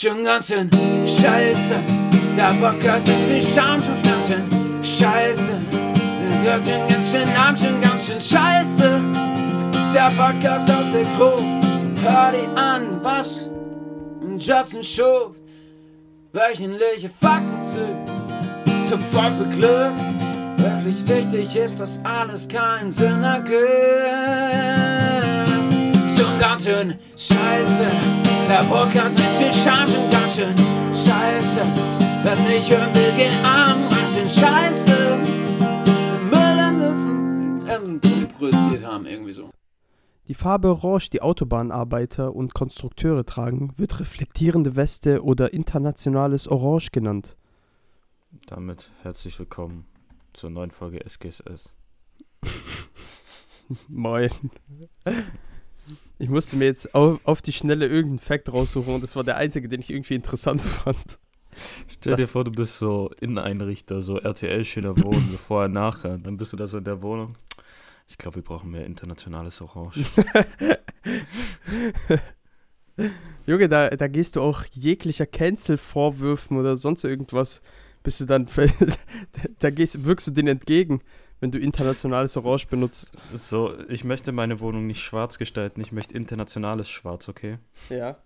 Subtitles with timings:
[0.00, 0.70] Schon ganz schön
[1.04, 1.74] scheiße.
[2.36, 4.44] Der Podcast mit viel Charme schon ganz schön
[4.80, 5.54] scheiße.
[6.44, 9.00] Der schon ganz schön arm, schon ganz schön scheiße.
[9.92, 11.42] Der Podcast aus der Gruppe.
[12.00, 13.50] Hör dir an, was
[14.38, 15.34] Justin Schuf.
[16.32, 17.80] Wöchentliche Fakten zu.
[18.88, 19.94] Top 5 Glück.
[20.58, 24.87] Wirklich wichtig ist, dass alles keinen Sinn ergibt.
[26.38, 27.90] Schon ganz schön scheiße.
[28.48, 30.56] Der Podcast mit viel schon ganz schön
[30.94, 31.62] scheiße.
[32.22, 35.18] Wer's nicht hören will, geht arm, ganz schön scheiße.
[36.30, 38.00] Müll
[38.38, 39.50] produziert haben, irgendwie so.
[40.28, 47.36] Die Farbe Orange, die Autobahnarbeiter und Konstrukteure tragen, wird reflektierende Weste oder internationales Orange genannt.
[48.46, 49.86] Damit herzlich willkommen
[50.34, 51.74] zur neuen Folge SGSS.
[53.88, 54.30] Moin.
[56.18, 59.36] Ich musste mir jetzt auf, auf die Schnelle irgendeinen Fact raussuchen und das war der
[59.36, 61.18] einzige, den ich irgendwie interessant fand.
[61.88, 66.18] Stell dir vor, du bist so Inneneinrichter, so RTL schöner Wohnen, so vorher, nachher.
[66.18, 67.36] Dann bist du da so in der Wohnung.
[68.08, 70.04] Ich glaube, wir brauchen mehr internationales Orange.
[73.46, 77.62] Junge, da, da gehst du auch jeglicher Cancel-Vorwürfen oder sonst irgendwas,
[78.02, 78.46] bist du dann,
[79.58, 81.00] da gehst, wirkst du denen entgegen,
[81.40, 83.12] wenn du internationales Orange benutzt.
[83.34, 87.58] So, ich möchte meine Wohnung nicht schwarz gestalten, ich möchte internationales Schwarz, okay?
[87.88, 88.16] Ja.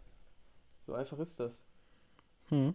[0.87, 1.59] So einfach ist das.
[2.49, 2.75] Hm.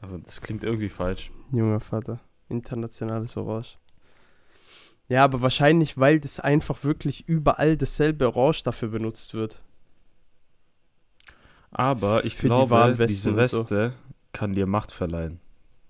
[0.00, 1.30] Aber das klingt irgendwie falsch.
[1.52, 2.20] Junger Vater.
[2.48, 3.78] Internationales Orange.
[5.08, 9.60] Ja, aber wahrscheinlich, weil das einfach wirklich überall dasselbe Orange dafür benutzt wird.
[11.72, 13.60] Aber ich Für die glaube, Warnwesten diese und so.
[13.60, 13.92] Weste
[14.32, 15.40] kann dir Macht verleihen.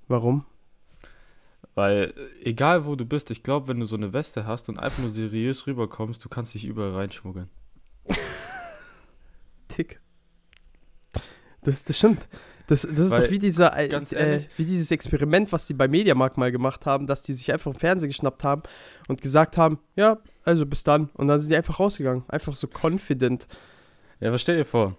[0.08, 0.44] Warum?
[1.80, 2.12] Weil,
[2.44, 4.98] äh, egal wo du bist, ich glaube, wenn du so eine Weste hast und einfach
[4.98, 7.48] nur seriös rüberkommst, du kannst dich überall reinschmuggeln.
[9.68, 9.98] Tick.
[11.62, 12.28] Das, das stimmt.
[12.66, 15.68] Das, das ist Weil, doch wie dieser, äh, ganz äh, ehrlich- wie dieses Experiment, was
[15.68, 18.62] die bei Mediamarkt mal gemacht haben, dass die sich einfach im Fernsehen geschnappt haben
[19.08, 21.08] und gesagt haben, ja, also bis dann.
[21.14, 22.24] Und dann sind die einfach rausgegangen.
[22.28, 23.48] Einfach so confident.
[24.20, 24.98] Ja, aber stell dir vor,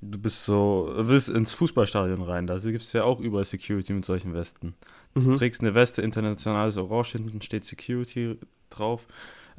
[0.00, 4.04] du bist so, willst ins Fußballstadion rein, da gibt es ja auch überall Security mit
[4.04, 4.74] solchen Westen.
[5.14, 5.32] Du Mhm.
[5.32, 8.38] trägst eine Weste, internationales Orange, hinten steht Security
[8.70, 9.06] drauf.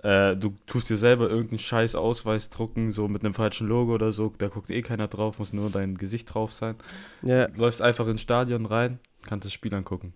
[0.03, 4.12] Äh, du tust dir selber irgendeinen scheiß Ausweis drucken, so mit einem falschen Logo oder
[4.14, 6.75] so, da guckt eh keiner drauf, muss nur dein Gesicht drauf sein.
[7.22, 10.13] Ja, Du läufst einfach ins Stadion rein, kannst das Spiel angucken.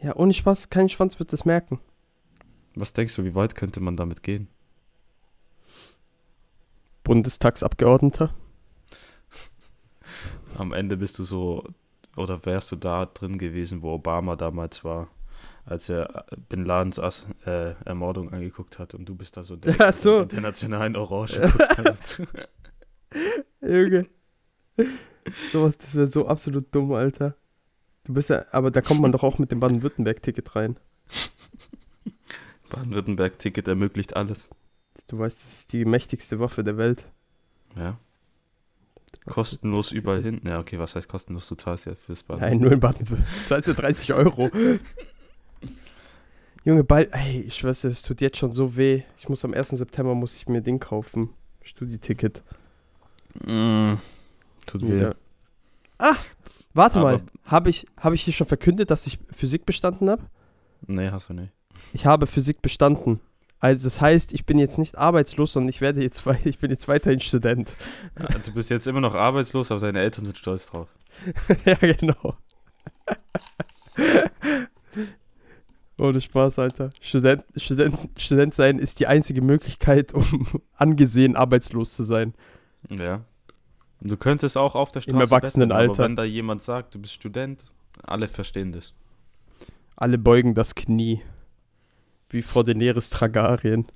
[0.00, 1.80] ja, ohne Spaß, kein Schwanz wird das merken.
[2.74, 4.48] Was denkst du, wie weit könnte man damit gehen?
[7.04, 8.34] Bundestagsabgeordneter.
[10.62, 11.64] Am Ende bist du so,
[12.16, 15.08] oder wärst du da drin gewesen, wo Obama damals war,
[15.64, 19.92] als er Bin Ladens Ass, äh, Ermordung angeguckt hat und du bist da so Ach
[19.92, 20.20] so.
[20.22, 21.40] internationalen Orange.
[21.76, 22.22] guckst.
[23.60, 24.06] Junge.
[25.52, 27.34] Sowas, das wäre so absolut dumm, Alter.
[28.04, 30.78] Du bist ja, aber da kommt man doch auch mit dem Baden-Württemberg-Ticket rein.
[32.70, 34.48] Baden-Württemberg-Ticket ermöglicht alles.
[35.08, 37.08] Du weißt, das ist die mächtigste Waffe der Welt.
[37.76, 37.98] Ja.
[39.26, 40.40] Kostenlos überall hin.
[40.44, 41.46] Ja, okay, was heißt kostenlos?
[41.48, 42.40] Du zahlst ja fürs Baden.
[42.40, 43.46] Nein, nur in Baden-Württemberg.
[43.46, 44.50] Zahlst du 30 Euro.
[46.64, 49.02] Junge, bald, ey, ich weiß, es tut jetzt schon so weh.
[49.18, 49.70] Ich muss am 1.
[49.70, 51.30] September muss ich mir Ding kaufen.
[51.62, 52.42] Studieticket.
[53.44, 53.94] Mm,
[54.66, 55.00] tut weh.
[55.02, 55.14] Ja.
[55.98, 56.14] Ah,
[56.74, 57.22] warte Aber- mal.
[57.44, 60.22] Habe ich, hab ich hier schon verkündet, dass ich Physik bestanden habe?
[60.86, 61.52] Nee, hast du nicht.
[61.92, 63.20] Ich habe Physik bestanden.
[63.62, 66.88] Also das heißt, ich bin jetzt nicht arbeitslos, sondern ich werde jetzt ich bin jetzt
[66.88, 67.76] weiterhin Student.
[68.18, 70.88] Ja, du bist jetzt immer noch arbeitslos, aber deine Eltern sind stolz drauf.
[71.64, 72.36] ja, genau.
[75.96, 76.90] Ohne Spaß, Alter.
[77.00, 82.34] Student, Student, Student sein ist die einzige Möglichkeit, um angesehen arbeitslos zu sein.
[82.90, 83.24] Ja.
[84.00, 85.88] Du könntest auch auf der Im Straße Erwachsenenalter.
[85.88, 87.62] betteln, aber wenn da jemand sagt, du bist Student,
[88.02, 88.92] alle verstehen das.
[89.94, 91.22] Alle beugen das Knie.
[92.32, 93.86] Wie vor Daenerys Targaryen.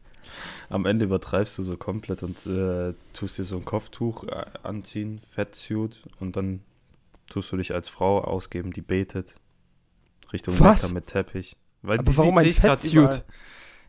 [0.68, 5.20] Am Ende übertreibst du so komplett und äh, tust dir so ein Kopftuch äh, anziehen,
[5.30, 6.60] Fettsuit und dann
[7.30, 9.34] tust du dich als Frau ausgeben, die betet.
[10.32, 10.82] Richtung Was?
[10.82, 11.56] Mekka mit Teppich.
[11.82, 13.24] Weil Aber warum ein Fettsuit?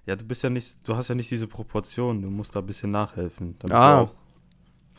[0.05, 2.65] Ja, du bist ja nicht, du hast ja nicht diese Proportion, du musst da ein
[2.67, 3.95] bisschen nachhelfen, damit Ah.
[3.97, 4.13] du auch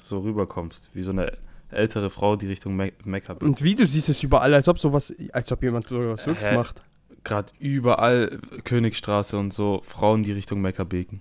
[0.04, 1.38] so rüberkommst, wie so eine
[1.70, 3.48] ältere Frau, die Richtung Me Mekka betet.
[3.48, 6.56] Und wie du siehst es überall, als ob sowas, als ob jemand sowas wirklich Hä?
[6.56, 6.82] macht.
[7.28, 11.20] Gerade überall Königstraße und so, Frauen, die Richtung Mekka beten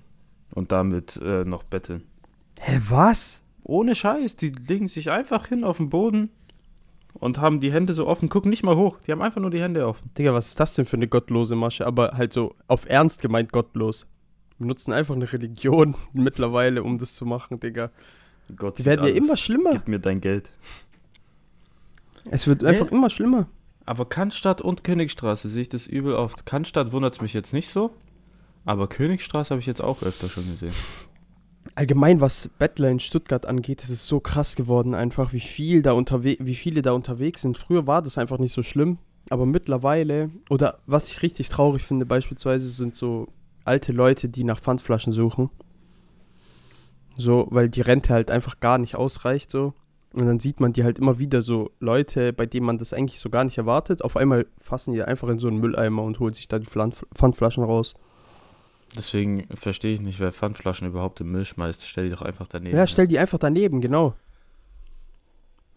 [0.51, 2.03] und damit äh, noch betteln.
[2.61, 3.41] Hä, was?
[3.63, 6.29] Ohne Scheiß, die legen sich einfach hin auf den Boden
[7.13, 9.61] und haben die Hände so offen, gucken nicht mal hoch, die haben einfach nur die
[9.61, 10.09] Hände offen.
[10.17, 11.85] Digga, was ist das denn für eine gottlose Masche?
[11.85, 14.07] Aber halt so auf Ernst gemeint gottlos.
[14.59, 17.91] Wir nutzen einfach eine Religion mittlerweile, um das zu machen, Digga.
[18.55, 19.25] Gott Die werden ja alles.
[19.25, 19.71] immer schlimmer.
[19.71, 20.53] Gib mir dein Geld.
[22.31, 23.47] Es wird einfach immer schlimmer.
[23.87, 26.45] Aber Cannstatt und Königstraße sehe ich das übel oft.
[26.45, 27.91] Cannstatt wundert es mich jetzt nicht so,
[28.65, 30.73] aber Königstraße habe ich jetzt auch öfter schon gesehen.
[31.73, 35.95] Allgemein, was Bettler in Stuttgart angeht, ist es so krass geworden, einfach, wie viel da
[35.95, 37.57] wie viele da unterwegs sind.
[37.57, 38.97] Früher war das einfach nicht so schlimm,
[39.29, 43.29] aber mittlerweile, oder was ich richtig traurig finde, beispielsweise sind so
[43.63, 45.49] alte Leute, die nach Pfandflaschen suchen.
[47.15, 49.73] So, weil die Rente halt einfach gar nicht ausreicht, so.
[50.17, 53.19] Und dann sieht man die halt immer wieder so Leute, bei denen man das eigentlich
[53.19, 54.03] so gar nicht erwartet.
[54.03, 57.05] Auf einmal fassen die einfach in so einen Mülleimer und holen sich da die Pfand-
[57.13, 57.93] Pfandflaschen raus.
[58.95, 61.87] Deswegen verstehe ich nicht, wer Pfandflaschen überhaupt im Müll schmeißt.
[61.87, 62.75] Stell die doch einfach daneben.
[62.75, 64.15] Ja, stell die einfach daneben, genau.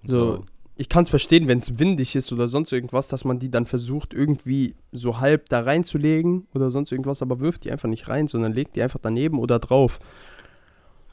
[0.06, 0.46] so.
[0.76, 3.66] Ich kann es verstehen, wenn es windig ist oder sonst irgendwas, dass man die dann
[3.66, 8.26] versucht, irgendwie so halb da reinzulegen oder sonst irgendwas, aber wirft die einfach nicht rein,
[8.26, 9.98] sondern legt die einfach daneben oder drauf.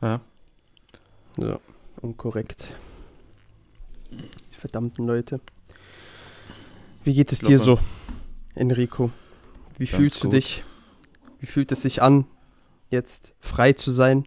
[0.01, 0.21] Ja.
[1.35, 1.59] So,
[2.01, 2.69] unkorrekt.
[4.57, 5.39] Verdammten Leute.
[7.03, 7.79] Wie geht es dir so,
[8.55, 9.11] Enrico?
[9.77, 10.33] Wie Ganz fühlst du gut.
[10.33, 10.63] dich?
[11.39, 12.25] Wie fühlt es sich an,
[12.89, 14.25] jetzt frei zu sein?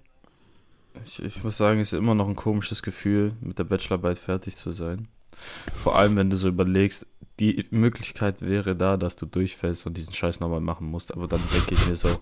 [1.04, 4.56] Ich, ich muss sagen, es ist immer noch ein komisches Gefühl, mit der Bachelorarbeit fertig
[4.56, 5.08] zu sein.
[5.74, 7.06] Vor allem, wenn du so überlegst,
[7.40, 11.12] die Möglichkeit wäre da, dass du durchfällst und diesen Scheiß nochmal machen musst.
[11.12, 12.08] Aber dann denke ich mir so,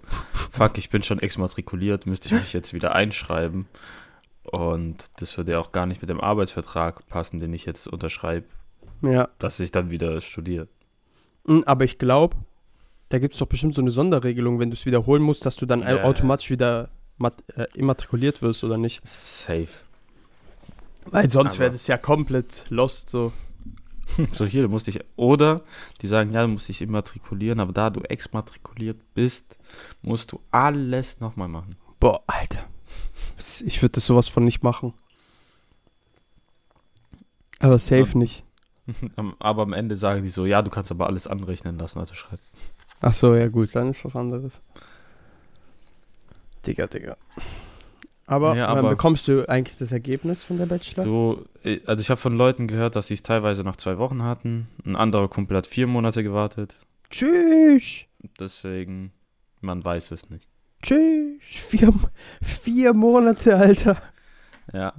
[0.50, 3.66] fuck, ich bin schon exmatrikuliert, müsste ich mich jetzt wieder einschreiben.
[4.52, 8.46] Und das würde ja auch gar nicht mit dem Arbeitsvertrag passen, den ich jetzt unterschreibe,
[9.02, 9.28] Ja.
[9.38, 10.68] dass ich dann wieder studiere.
[11.44, 12.36] Mm, Aber ich glaube,
[13.08, 15.66] da gibt es doch bestimmt so eine Sonderregelung, wenn du es wiederholen musst, dass du
[15.66, 16.02] dann ja.
[16.04, 16.90] automatisch wieder
[17.56, 19.00] äh, immatrikuliert wirst oder nicht.
[19.04, 19.68] Safe.
[21.06, 23.32] Weil sonst wäre das ja komplett lost so.
[24.32, 25.60] So hier, du musst dich, oder
[26.00, 29.58] die sagen, ja, du musst dich immatrikulieren, aber da du exmatrikuliert bist,
[30.00, 31.76] musst du alles nochmal machen.
[32.00, 32.68] Boah, Alter.
[33.38, 34.94] Ich würde das sowas von nicht machen.
[37.61, 38.19] Aber safe Ja.
[38.19, 38.44] nicht.
[39.38, 42.40] Aber am Ende sagen die so, ja, du kannst aber alles anrechnen lassen, also schreib.
[43.00, 44.61] Ach so, ja gut, dann ist was anderes.
[46.67, 47.17] Digga, Digga.
[48.26, 51.05] Aber, Ja, aber- bekommst du eigentlich das Ergebnis von der Bachelor?
[51.05, 54.23] So, äh, also ich habe von Leuten gehört, dass sie es teilweise nach zwei Wochen
[54.23, 54.69] hatten.
[54.84, 56.76] Ein anderer Kumpel hat vier Monate gewartet.
[57.11, 58.05] Tschüss.
[58.41, 59.12] Deswegen,
[59.61, 60.49] man weiß es nicht.
[60.82, 61.40] Tschüss.
[61.40, 61.92] Vier,
[62.42, 64.00] vier Monate, Alter.
[64.72, 64.92] Ja,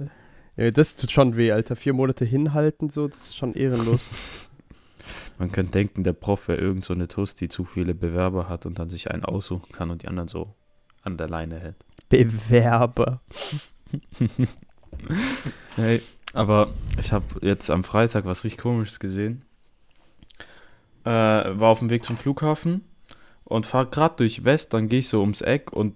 [0.56, 1.76] Ja, das tut schon weh, Alter.
[1.76, 4.08] Vier Monate hinhalten, so, das ist schon ehrenlos.
[5.38, 8.66] man könnte denken, der Prof wäre irgend so eine Tuss, die zu viele Bewerber hat
[8.66, 10.54] und dann sich einen aussuchen kann und die anderen so
[11.02, 11.76] an der Leine hält.
[12.08, 13.20] Bewerber.
[15.76, 16.02] Hey,
[16.34, 19.44] aber ich habe jetzt am Freitag was richtig komisches gesehen.
[21.04, 22.84] Äh, war auf dem Weg zum Flughafen
[23.50, 25.94] und fahre gerade durch West, dann gehe ich so ums Eck und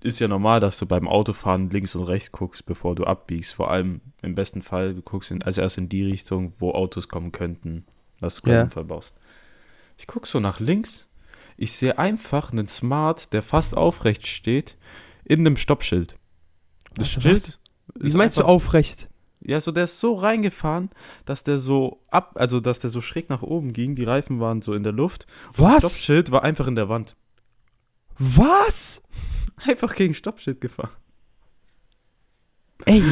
[0.00, 3.52] ist ja normal, dass du beim Autofahren links und rechts guckst, bevor du abbiegst.
[3.52, 7.08] Vor allem im besten Fall, du guckst in, also erst in die Richtung, wo Autos
[7.08, 7.84] kommen könnten,
[8.20, 8.62] dass du keinen Ja.
[8.62, 9.16] Unfall baust.
[9.96, 11.08] Ich gucke so nach links,
[11.56, 14.76] ich sehe einfach einen Smart, der fast aufrecht steht,
[15.24, 16.14] in einem Stoppschild.
[16.94, 17.58] Das Alter, Schild
[17.96, 19.08] Wie ist meinst du aufrecht?
[19.48, 20.90] Ja, so der ist so reingefahren,
[21.24, 23.94] dass der so ab, also dass der so schräg nach oben ging.
[23.94, 25.26] Die Reifen waren so in der Luft.
[25.56, 25.78] Und Das Was?
[25.78, 27.16] Stoppschild war einfach in der Wand.
[28.18, 29.02] Was?
[29.66, 30.90] Einfach gegen Stoppschild gefahren.
[32.84, 33.02] Ey,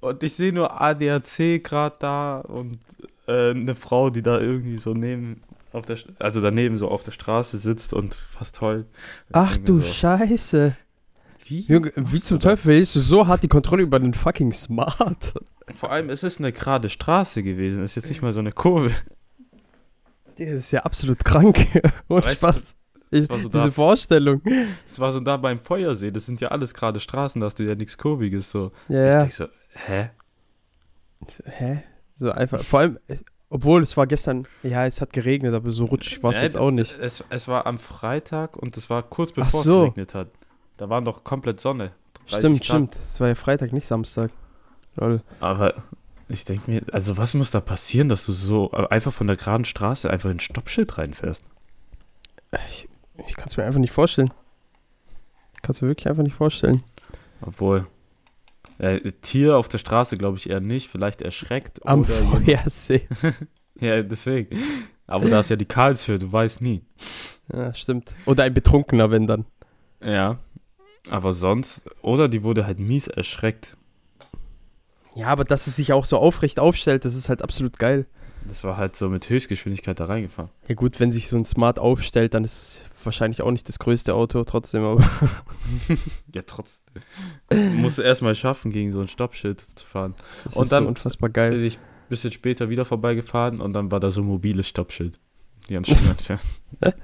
[0.00, 2.80] Und ich sehe nur ADAC gerade da und
[3.28, 5.42] äh, eine Frau, die da irgendwie so neben
[5.72, 8.86] auf der, also daneben so auf der Straße sitzt und fast heult.
[9.28, 10.76] Ich ach du so, Scheiße.
[11.44, 11.60] Wie?
[11.66, 15.34] Junge, wie zum Teufel verlierst du so hart die Kontrolle über den fucking Smart?
[15.74, 17.82] Vor allem, es ist eine gerade Straße gewesen.
[17.82, 18.90] Es ist jetzt nicht mal so eine Kurve.
[20.38, 21.58] Das ist ja absolut krank.
[22.08, 22.76] Ohne Weißt du, Spaß.
[23.10, 24.40] Ich, war so diese da- Vorstellung.
[24.86, 26.10] Das war so da beim Feuersee.
[26.10, 28.50] Das sind ja alles gerade Straßen, da hast du ja nichts Kurviges.
[28.50, 28.72] So.
[28.88, 29.46] Ja, Ich ja.
[29.46, 29.52] so,
[29.86, 30.10] hä?
[31.44, 31.82] Hä?
[32.16, 32.60] So einfach.
[32.62, 36.30] Vor allem, es, obwohl es war gestern, ja, es hat geregnet, aber so rutschig war
[36.30, 36.98] es Ja, jetzt auch nicht.
[36.98, 39.78] Es, es war am Freitag und es war kurz bevor so.
[39.84, 40.28] es geregnet hat.
[40.76, 41.92] Da war doch komplett Sonne.
[42.28, 42.64] 30 Stimmt, Grad.
[42.64, 42.96] stimmt.
[42.96, 44.30] Es war ja Freitag, nicht Samstag.
[44.96, 45.22] Lol.
[45.40, 45.74] Aber
[46.28, 49.36] ich denke mir, also was muss da passieren, dass du so äh, einfach von der
[49.36, 51.42] geraden Straße einfach in ein Stoppschild reinfährst?
[52.68, 52.88] Ich,
[53.26, 54.30] ich kann es mir einfach nicht vorstellen.
[55.54, 56.82] Ich kann es mir wirklich einfach nicht vorstellen.
[57.40, 57.86] Obwohl,
[58.78, 63.08] äh, Tier auf der Straße glaube ich eher nicht, vielleicht erschreckt Am oder Feuersee.
[63.80, 64.56] Ja, deswegen.
[65.06, 66.82] Aber da ist ja die Karlshöhe, du weißt nie.
[67.52, 68.14] Ja, stimmt.
[68.26, 69.44] Oder ein Betrunkener, wenn dann.
[70.04, 70.38] Ja.
[71.10, 73.76] Aber sonst, oder die wurde halt mies erschreckt.
[75.14, 78.06] Ja, aber dass es sich auch so aufrecht aufstellt, das ist halt absolut geil.
[78.48, 80.50] Das war halt so mit Höchstgeschwindigkeit da reingefahren.
[80.66, 83.78] Ja gut, wenn sich so ein Smart aufstellt, dann ist es wahrscheinlich auch nicht das
[83.78, 85.04] größte Auto trotzdem, aber
[86.34, 87.02] Ja, trotzdem.
[87.76, 90.14] Musst du erstmal schaffen, gegen so ein Stoppschild zu fahren.
[90.44, 91.62] das Und ist dann- so unfassbar geil.
[91.62, 91.78] Ich
[92.08, 95.18] bisschen später wieder vorbeigefahren und dann war da so ein mobiles Stoppschild.
[95.68, 96.42] Die haben schon entfernt.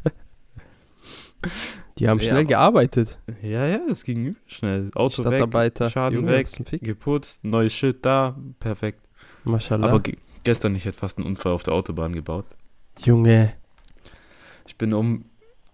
[1.99, 3.19] Die haben Ja, schnell gearbeitet.
[3.43, 4.90] Ja, ja, das ging übel schnell.
[4.95, 5.90] Auto weg, Stadtarbeiter.
[5.90, 6.49] Schaden Junge, weg,
[6.83, 9.00] geputzt, neues Schild da, perfekt.
[9.45, 9.88] Maschallah.
[9.88, 12.47] Aber ge gestern, ich hätte fast einen Unfall auf der Autobahn gebaut.
[12.99, 13.52] Junge.
[14.67, 15.25] Ich bin um,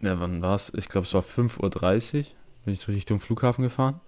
[0.00, 0.73] ja, wann war es?
[0.75, 2.25] Ich glaube, es war 5.30 Uhr,
[2.64, 4.00] bin ich Richtung Flughafen gefahren.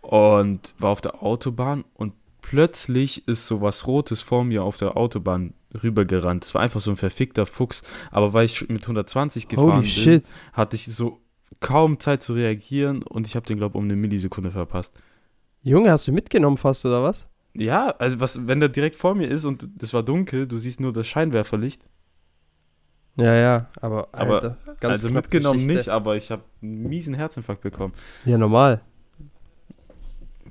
[0.00, 4.96] Und war auf der Autobahn und plötzlich ist so was Rotes vor mir auf der
[4.96, 6.44] Autobahn rübergerannt.
[6.44, 7.82] Es war einfach so ein verfickter Fuchs.
[8.10, 10.24] Aber weil ich mit 120 gefahren Holy bin, shit.
[10.52, 11.20] hatte ich so
[11.60, 14.92] kaum Zeit zu reagieren und ich habe den, glaube ich, um eine Millisekunde verpasst.
[15.62, 17.26] Junge, hast du mitgenommen fast, oder was?
[17.54, 20.80] Ja, also was, wenn der direkt vor mir ist und es war dunkel, du siehst
[20.80, 21.86] nur das Scheinwerferlicht.
[23.16, 25.74] Ja, ja, aber, Aber- Alter, ganz also mitgenommen Geschichte.
[25.76, 27.94] nicht, aber ich habe einen miesen Herzinfarkt bekommen.
[28.24, 28.80] Ja, normal.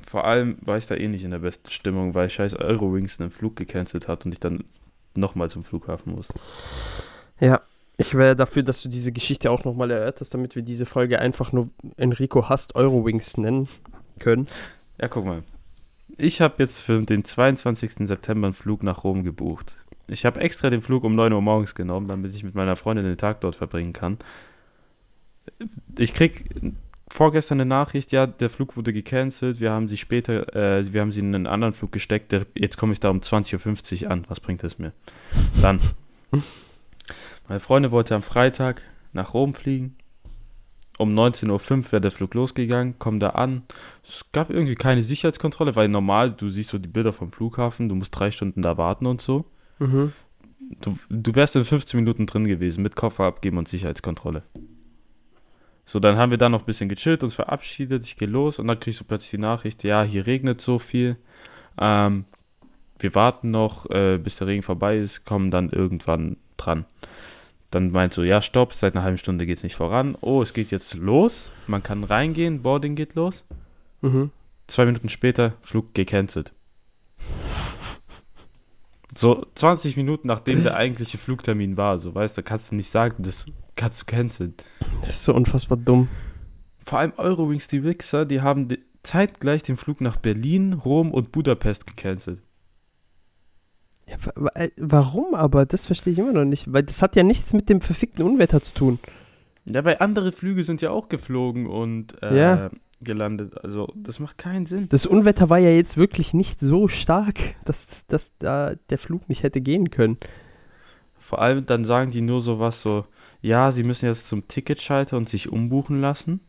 [0.08, 3.32] Vor allem war ich da eh nicht in der besten Stimmung, weil scheiß Eurowings einen
[3.32, 4.64] Flug gecancelt hat und ich dann
[5.16, 6.36] nochmal zum Flughafen musste.
[7.40, 7.62] Ja,
[7.98, 11.52] ich wäre dafür, dass du diese Geschichte auch nochmal erörterst, damit wir diese Folge einfach
[11.52, 13.68] nur Enrico hasst Eurowings nennen
[14.20, 14.48] können.
[15.00, 15.44] Ja, guck mal.
[16.18, 18.08] Ich habe jetzt für den 22.
[18.08, 19.78] September einen Flug nach Rom gebucht.
[20.08, 23.06] Ich habe extra den Flug um 9 Uhr morgens genommen, damit ich mit meiner Freundin
[23.06, 24.18] den Tag dort verbringen kann.
[25.98, 26.46] Ich krieg
[27.12, 31.12] vorgestern eine Nachricht, ja, der Flug wurde gecancelt, wir haben sie später, äh, wir haben
[31.12, 34.26] sie in einen anderen Flug gesteckt, der, jetzt komme ich da um 20.50 Uhr an,
[34.28, 34.94] was bringt es mir?
[35.62, 35.80] Dann.
[37.48, 38.82] Meine Freundin wollte am Freitag
[39.12, 39.96] nach Rom fliegen.
[40.98, 43.64] Um 19.05 Uhr wäre der Flug losgegangen, komm da an.
[44.08, 47.96] Es gab irgendwie keine Sicherheitskontrolle, weil normal, du siehst so die Bilder vom Flughafen, du
[47.96, 49.46] musst drei Stunden da warten und so.
[49.80, 50.14] Mhm.
[50.82, 54.44] Du, du wärst in 15 Minuten drin gewesen mit Koffer abgeben und Sicherheitskontrolle.
[55.86, 58.68] So, dann haben wir da noch ein bisschen gechillt, uns verabschiedet, ich gehe los und
[58.68, 61.18] dann kriegst du plötzlich die Nachricht, ja, hier regnet so viel.
[61.78, 62.26] Ähm,
[63.00, 66.86] wir warten noch, äh, bis der Regen vorbei ist, kommen dann irgendwann dran.
[67.70, 70.16] Dann meinst du, ja, stopp, seit einer halben Stunde geht es nicht voran.
[70.22, 71.52] Oh, es geht jetzt los.
[71.68, 73.44] Man kann reingehen, Boarding geht los.
[74.02, 74.30] Mhm.
[74.68, 76.54] Zwei Minuten später, Flug gecancelt.
[79.16, 83.24] So 20 Minuten nachdem der eigentliche Flugtermin war, so weißt du, kannst du nicht sagen,
[83.24, 84.54] das kannst du canceln.
[85.02, 86.08] Das ist so unfassbar dumm.
[86.86, 88.68] Vor allem Eurowings, die Wichser, die haben
[89.04, 92.42] zeitgleich den Flug nach Berlin, Rom und Budapest gecancelt.
[94.08, 94.18] Ja,
[94.56, 95.66] äh, warum aber?
[95.66, 96.72] Das verstehe ich immer noch nicht.
[96.72, 99.00] Weil das hat ja nichts mit dem verfickten Unwetter zu tun.
[99.66, 102.70] Ja, weil andere Flüge sind ja auch geflogen und äh, Ja.
[103.02, 103.58] gelandet.
[103.64, 104.88] Also, das macht keinen Sinn.
[104.90, 109.28] Das Unwetter war ja jetzt wirklich nicht so stark, dass, dass, dass da der Flug
[109.30, 110.18] nicht hätte gehen können.
[111.18, 113.06] Vor allem dann sagen die nur sowas so,
[113.42, 116.42] ja, sie müssen jetzt zum Ticketschalter und sich umbuchen lassen.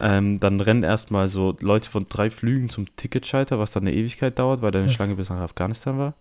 [0.00, 4.36] Ähm, dann rennen erstmal so Leute von drei Flügen zum Ticketschalter, was dann eine Ewigkeit
[4.40, 4.90] dauert, weil da eine.
[4.90, 6.14] Schlange bis nach Afghanistan war.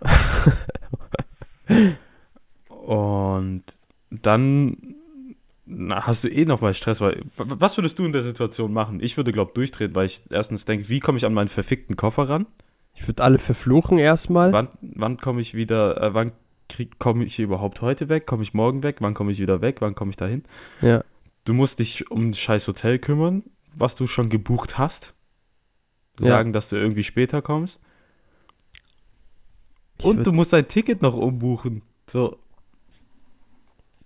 [2.68, 3.62] und
[4.10, 4.76] dann
[5.74, 9.00] na, hast du eh nochmal Stress, weil was würdest du in der Situation machen?
[9.00, 12.28] Ich würde, glaube durchdrehen, weil ich erstens denke, wie komme ich an meinen verfickten Koffer
[12.28, 12.46] ran?
[12.94, 14.52] Ich würde alle verfluchen erstmal.
[14.52, 16.32] Wann, wann komme ich wieder, äh, wann
[16.98, 18.26] komme ich überhaupt heute weg?
[18.26, 18.96] Komme ich morgen weg?
[19.00, 19.80] Wann komme ich wieder weg?
[19.80, 20.44] Wann komme ich dahin?
[20.80, 21.02] Ja.
[21.44, 23.42] Du musst dich um ein scheiß Hotel kümmern,
[23.74, 25.14] was du schon gebucht hast.
[26.20, 26.26] Ja.
[26.26, 27.80] Sagen, dass du irgendwie später kommst.
[29.98, 31.82] Ich Und du musst dein Ticket noch umbuchen.
[32.06, 32.38] So,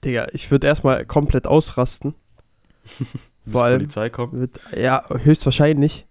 [0.05, 2.15] Digga, ich würde erstmal komplett ausrasten.
[3.45, 4.35] bis Vor allem- Polizei kommt.
[4.35, 6.07] Wird, ja, höchstwahrscheinlich.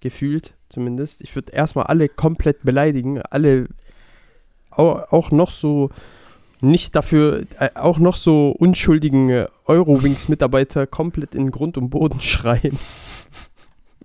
[0.00, 1.22] Gefühlt zumindest.
[1.22, 3.22] Ich würde erstmal alle komplett beleidigen.
[3.22, 3.68] Alle
[4.70, 5.90] auch, auch noch so
[6.60, 12.78] nicht dafür, äh, auch noch so unschuldigen äh, Eurowings-Mitarbeiter komplett in Grund und Boden schreien.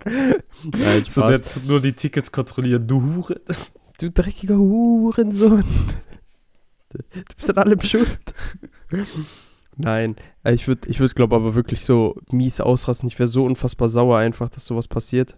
[0.06, 2.88] Nein, So, der tut nur die Tickets kontrollieren.
[2.88, 3.42] Du Hure.
[4.00, 5.64] Du dreckiger Hurensohn.
[6.92, 8.18] Du bist an allem schuld.
[9.78, 13.08] Nein, äh, ich würde, ich würd, glaube aber wirklich so mies ausrasten.
[13.08, 15.38] Ich wäre so unfassbar sauer einfach, dass sowas passiert.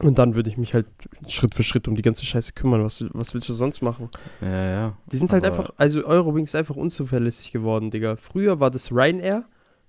[0.00, 0.86] Und dann würde ich mich halt
[1.26, 2.84] Schritt für Schritt um die ganze Scheiße kümmern.
[2.84, 4.10] Was, was willst du sonst machen?
[4.40, 4.96] Ja, ja.
[5.10, 8.14] Die sind halt einfach, also Eurowings ist einfach unzuverlässig geworden, Digga.
[8.16, 9.44] Früher war das Ryanair,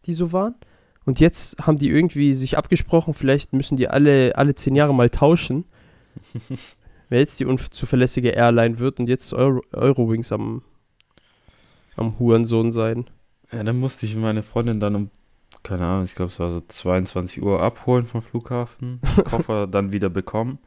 [0.05, 0.55] die so waren.
[1.05, 5.09] Und jetzt haben die irgendwie sich abgesprochen, vielleicht müssen die alle, alle zehn Jahre mal
[5.09, 5.65] tauschen.
[7.09, 10.63] Wer jetzt die unzuverlässige Airline wird und jetzt Euro, Eurowings am,
[11.99, 13.05] am Hurensohn sein.
[13.51, 15.09] Ja, dann musste ich meine Freundin dann um,
[15.63, 20.09] keine Ahnung, ich glaube, es war so 22 Uhr abholen vom Flughafen, Koffer dann wieder
[20.09, 20.59] bekommen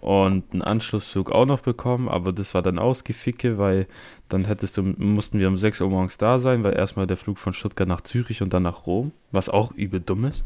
[0.00, 3.86] und einen Anschlussflug auch noch bekommen, aber das war dann ausgeficke, weil
[4.28, 7.38] dann hättest du, mussten wir um 6 Uhr morgens da sein, weil erstmal der Flug
[7.38, 10.44] von Stuttgart nach Zürich und dann nach Rom, was auch übel dumm ist,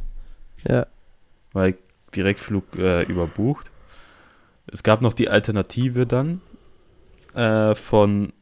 [0.67, 0.87] Ja.
[1.53, 1.77] weil
[2.15, 3.71] Direktflug äh, überbucht.
[4.67, 6.41] Es gab noch die Alternative dann
[7.35, 8.33] äh, von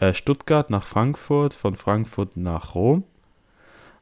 [0.00, 3.04] äh, Stuttgart nach Frankfurt, von Frankfurt nach Rom.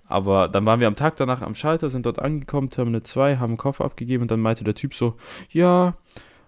[0.08, 3.50] Aber dann waren wir am Tag danach am Schalter, sind dort angekommen, Terminal 2, haben
[3.50, 5.16] einen Koffer abgegeben und dann meinte der Typ so,
[5.50, 5.94] ja,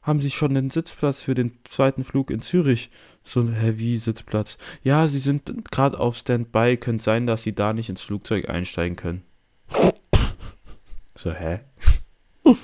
[0.03, 2.91] haben Sie schon den Sitzplatz für den zweiten Flug in Zürich?
[3.25, 4.57] So, hä, wie Sitzplatz?
[4.83, 8.97] Ja, Sie sind gerade auf Standby, könnte sein, dass Sie da nicht ins Flugzeug einsteigen
[8.97, 9.23] können.
[11.15, 11.61] So, hä?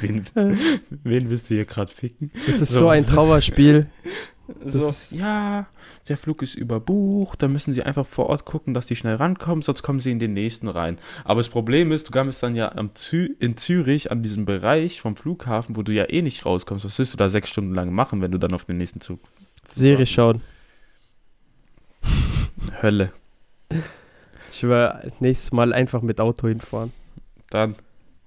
[0.00, 2.32] wen, wen willst du hier gerade ficken?
[2.46, 3.86] Das ist so ein Trauerspiel.
[4.64, 5.66] So, ja,
[6.08, 9.62] der Flug ist überbucht, da müssen sie einfach vor Ort gucken, dass die schnell rankommen,
[9.62, 10.98] sonst kommen sie in den nächsten rein.
[11.24, 15.16] Aber das Problem ist, du kommst dann ja Zü in Zürich an diesem Bereich vom
[15.16, 16.84] Flughafen, wo du ja eh nicht rauskommst.
[16.84, 19.20] Was willst du da sechs Stunden lang machen, wenn du dann auf den nächsten Zug?
[19.72, 20.42] Serie schauen.
[22.82, 23.12] Hölle.
[24.52, 26.92] Ich will nächstes Mal einfach mit Auto hinfahren.
[27.50, 27.76] Dann,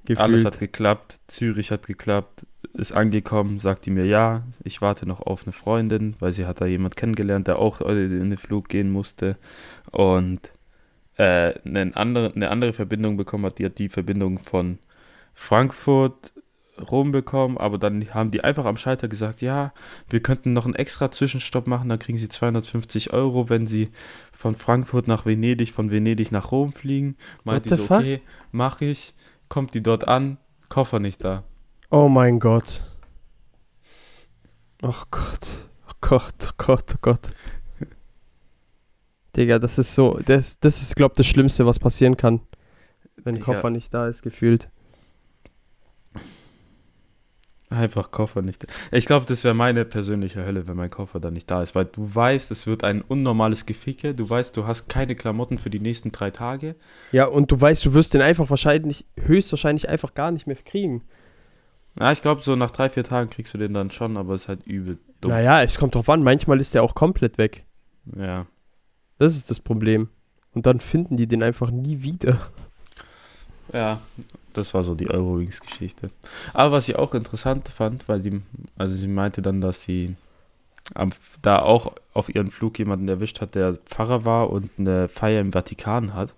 [0.06, 0.20] Gefühlt.
[0.20, 5.22] alles hat geklappt, Zürich hat geklappt, ist angekommen, sagt die mir ja, ich warte noch
[5.22, 8.92] auf eine Freundin, weil sie hat da jemand kennengelernt, der auch in den Flug gehen
[8.92, 9.38] musste
[9.92, 10.52] und
[11.18, 14.80] äh, eine, andere, eine andere Verbindung bekommen hat, die hat die Verbindung von
[15.36, 16.34] Frankfurt
[16.80, 19.74] Rom bekommen, aber dann haben die einfach am Schalter gesagt, ja,
[20.10, 23.90] wir könnten noch einen extra Zwischenstopp machen, dann kriegen sie 250 Euro, wenn sie
[24.32, 27.16] von Frankfurt nach Venedig, von Venedig nach Rom fliegen.
[27.44, 28.00] Meint die so, fuck?
[28.00, 29.14] okay, mach ich,
[29.50, 30.38] kommt die dort an,
[30.70, 31.44] Koffer nicht da.
[31.96, 32.82] Oh mein Gott.
[34.82, 35.48] Oh Gott.
[35.88, 37.30] Oh Gott, oh Gott, oh Gott.
[39.38, 42.40] Digga, das ist so, das, das ist, glaube ich, das Schlimmste, was passieren kann,
[43.18, 43.46] wenn Digga.
[43.46, 44.70] Koffer nicht da ist, gefühlt.
[47.70, 48.66] Einfach Koffer nicht.
[48.92, 51.86] Ich glaube, das wäre meine persönliche Hölle, wenn mein Koffer dann nicht da ist, weil
[51.86, 54.16] du weißt, es wird ein unnormales Geficke.
[54.16, 56.76] Du weißt, du hast keine Klamotten für die nächsten drei Tage.
[57.12, 61.04] Ja, und du weißt, du wirst den einfach wahrscheinlich, höchstwahrscheinlich einfach gar nicht mehr kriegen.
[62.00, 64.44] Ja, ich glaube, so nach drei, vier Tagen kriegst du den dann schon, aber es
[64.44, 65.32] ist halt übel dumm.
[65.32, 67.66] Naja, es kommt drauf an, manchmal ist der auch komplett weg.
[68.18, 68.48] Ja.
[69.20, 70.10] Das ist das Problem.
[70.54, 72.40] Und dann finden die den einfach nie wieder.
[73.72, 74.02] Ja,
[74.54, 76.10] das war so die Eurowings-Geschichte.
[76.54, 78.42] Aber was ich auch interessant fand, weil sie,
[78.78, 80.16] also sie meinte dann, dass sie
[80.94, 85.42] am, da auch auf ihren Flug jemanden erwischt hat, der Pfarrer war und eine Feier
[85.42, 86.34] im Vatikan hat.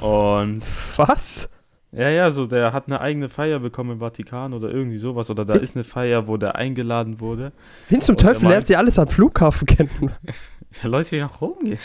[0.00, 0.62] Und
[0.96, 1.48] Was?
[1.92, 5.28] Ja, ja, so der hat eine eigene Feier bekommen im Vatikan oder irgendwie sowas.
[5.30, 7.52] Oder da Wie- ist eine Feier, wo der eingeladen wurde.
[7.88, 9.90] Wen zum Teufel lernt sie alles am Flughafen kennen?
[10.84, 11.80] Ja, Leute, die nach Rom gehen.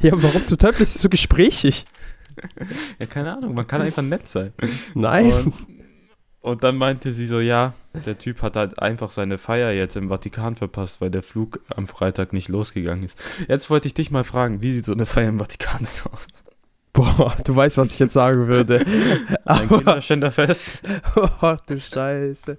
[0.00, 1.84] Ja, warum zum Teufel ist sie so gesprächig?
[2.98, 4.54] Ja, keine Ahnung, man kann einfach nett sein.
[4.94, 5.30] Nein.
[5.32, 5.54] Und,
[6.40, 7.74] und dann meinte sie so, ja,
[8.06, 11.86] der Typ hat halt einfach seine Feier jetzt im Vatikan verpasst, weil der Flug am
[11.86, 13.18] Freitag nicht losgegangen ist.
[13.46, 16.26] Jetzt wollte ich dich mal fragen, wie sieht so eine Feier im Vatikan denn aus?
[16.92, 18.84] Boah, du weißt, was ich jetzt sagen würde.
[19.44, 20.82] Ein Kinderschänderfest?
[21.42, 22.56] oh, du Scheiße.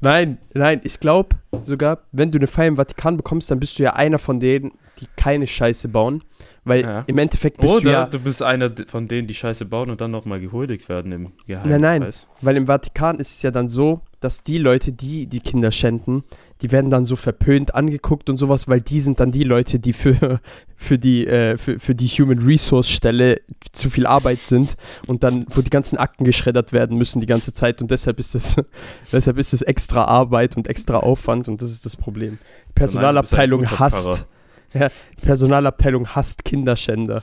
[0.00, 3.82] Nein, nein, ich glaube sogar, wenn du eine Feier im Vatikan bekommst, dann bist du
[3.84, 6.22] ja einer von denen, die keine Scheiße bauen.
[6.64, 7.04] Weil Ja.
[7.06, 10.00] im Endeffekt bist Oder du ja, du bist einer von denen, die Scheiße bauen und
[10.00, 11.68] dann nochmal gehuldigt werden im Geheim.
[11.68, 12.10] Nein, nein.
[12.40, 16.24] Weil im Vatikan ist es ja dann so, dass die Leute, die die Kinder schänden,
[16.60, 19.92] die werden dann so verpönt angeguckt und sowas, weil die sind dann die Leute, die
[19.92, 20.40] für,
[20.76, 25.46] für, die, äh, für, für die Human Resource Stelle zu viel Arbeit sind und dann,
[25.50, 28.56] wo die ganzen Akten geschreddert werden müssen die ganze Zeit und deshalb ist es,
[29.12, 32.38] deshalb ist es extra Arbeit und extra Aufwand und das ist das Problem.
[32.70, 34.26] Die Personalabteilung guter hasst,
[34.72, 34.86] Pfarrer.
[34.86, 37.22] ja, die Personalabteilung hasst Kinderschänder,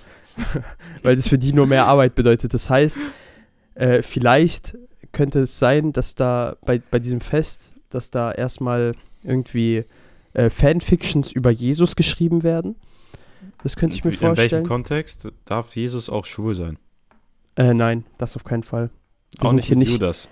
[1.03, 2.53] weil das für die nur mehr Arbeit bedeutet.
[2.53, 2.97] Das heißt,
[3.75, 4.77] äh, vielleicht
[5.13, 9.86] könnte es sein, dass da bei, bei diesem Fest, dass da erstmal irgendwie
[10.34, 12.76] äh, Fanfictions über Jesus geschrieben werden.
[13.63, 14.65] Das könnte ich mir In welchem vorstellen.
[14.65, 16.78] Kontext darf Jesus auch schwul sein?
[17.56, 18.89] Äh, nein, das auf keinen Fall.
[19.38, 20.28] Wir auch sind nicht hier in nicht- Judas.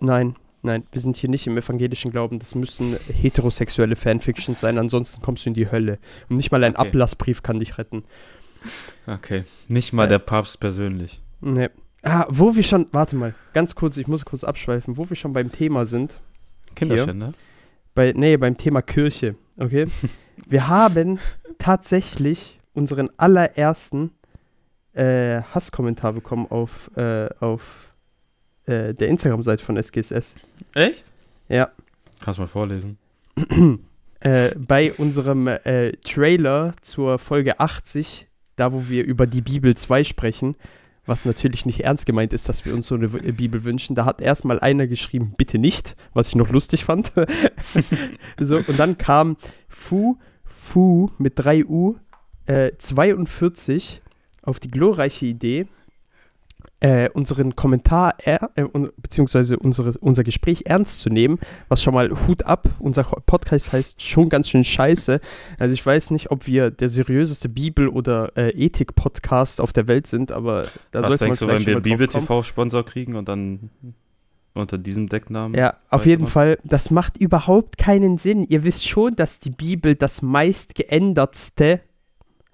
[0.00, 2.38] Nein, nein, wir sind hier nicht im evangelischen Glauben.
[2.38, 5.98] Das müssen heterosexuelle Fanfictions sein, ansonsten kommst du in die Hölle.
[6.28, 6.88] Und nicht mal ein Okay.
[6.88, 8.04] Ablassbrief kann dich retten.
[9.06, 9.44] Okay.
[9.68, 10.08] Nicht mal Äh.
[10.08, 11.20] der Papst persönlich.
[11.40, 11.68] Nee.
[12.02, 15.32] Ah, wo wir schon, warte mal, ganz kurz, ich muss kurz abschweifen, wo wir schon
[15.32, 16.20] beim Thema sind.
[16.74, 17.30] Kinderschänder?
[17.94, 19.86] Bei, nee, beim Thema Kirche, okay?
[20.46, 21.18] Wir haben
[21.58, 24.10] tatsächlich unseren allerersten
[24.94, 27.94] äh, Hasskommentar bekommen auf, äh, auf
[28.66, 30.36] äh, der Instagram-Seite von SGSS.
[30.74, 31.12] Echt?
[31.48, 31.70] Ja.
[32.20, 32.98] Kannst mal vorlesen.
[34.20, 40.04] äh, bei unserem äh, Trailer zur Folge 80, da wo wir über die Bibel 2
[40.04, 40.56] sprechen,
[41.06, 44.04] was natürlich nicht ernst gemeint ist, dass wir uns so eine W- Bibel wünschen, da
[44.04, 47.12] hat erstmal einer geschrieben, bitte nicht, was ich noch lustig fand.
[48.38, 49.36] so, und dann kam
[49.68, 51.96] Fu, Fu mit 3 U,
[52.46, 54.00] äh, 42
[54.42, 55.66] auf die glorreiche Idee,
[56.84, 58.38] äh, unseren Kommentar, äh,
[58.74, 62.68] un- beziehungsweise unsere, unser Gespräch ernst zu nehmen, was schon mal Hut ab.
[62.80, 65.20] Unser Podcast heißt schon ganz schön scheiße.
[65.60, 70.08] Also ich weiß nicht, ob wir der seriöseste Bibel- oder äh, Ethik-Podcast auf der Welt
[70.08, 72.42] sind, aber da Was sollte man denkst du, wenn wir schon mal Bibel drauf kommen.
[72.42, 73.70] TV-Sponsor kriegen und dann
[74.54, 75.56] unter diesem Decknamen?
[75.56, 76.26] Ja, auf jeden?
[76.26, 78.44] Fall, das macht überhaupt keinen Sinn.
[78.48, 81.80] Ihr wisst schon, dass die Bibel das meist geändertste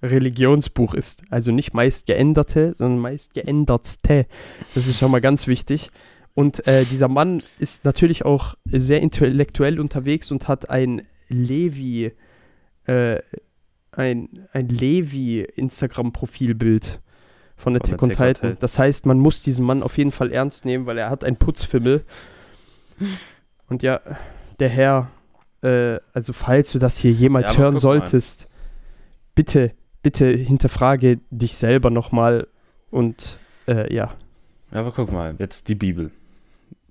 [0.02, 1.22] Religionsbuch ist.
[1.30, 4.26] Also nicht meist geänderte, sondern meist geändertste.
[4.74, 5.90] Das ist schon mal ganz wichtig.
[6.34, 12.12] Und äh, dieser Mann ist natürlich auch sehr intellektuell unterwegs und hat ein Levi,
[12.86, 13.18] äh,
[13.90, 17.00] ein, ein Levi-Instagram-Profilbild
[17.56, 18.34] von Attack on Attack on Titan.
[18.34, 18.56] Titan.
[18.60, 21.38] Das heißt, man muss diesen Mann auf jeden Fall ernst nehmen, weil er hat einen
[21.38, 22.04] Putzfimmel.
[23.68, 24.00] Und ja,
[24.60, 25.10] der Herr,
[25.62, 27.98] äh, also falls du das hier jemals Ja, hören guck mal.
[27.98, 28.46] solltest,
[29.34, 32.46] bitte, bitte hinterfrage dich selber nochmal
[32.90, 34.14] und äh, ja.
[34.72, 36.10] Ja, aber guck mal, jetzt die Bibel.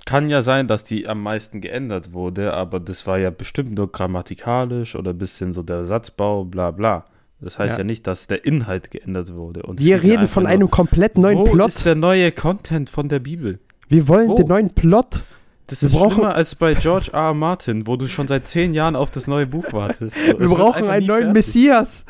[0.05, 3.91] Kann ja sein, dass die am meisten geändert wurde, aber das war ja bestimmt nur
[3.91, 7.05] grammatikalisch oder ein bisschen so der Satzbau, bla bla.
[7.39, 7.79] Das heißt Ja.
[7.79, 9.63] ja, nicht, dass der Inhalt geändert wurde.
[9.63, 11.67] Und Wir reden von nur, einem komplett neuen wo Plot.
[11.69, 13.59] ist der neue Content von der Bibel?
[13.89, 14.35] Wir wollen wo?
[14.37, 15.23] den neuen Plot.
[15.67, 17.19] Das Wir ist brauchen- schlimmer als bei George R.
[17.19, 17.33] R.
[17.33, 20.15] Martin, wo du schon seit zehn Jahren auf das neue Buch wartest.
[20.15, 21.33] So, Wir brauchen einen neuen fertig.
[21.33, 22.05] Messias.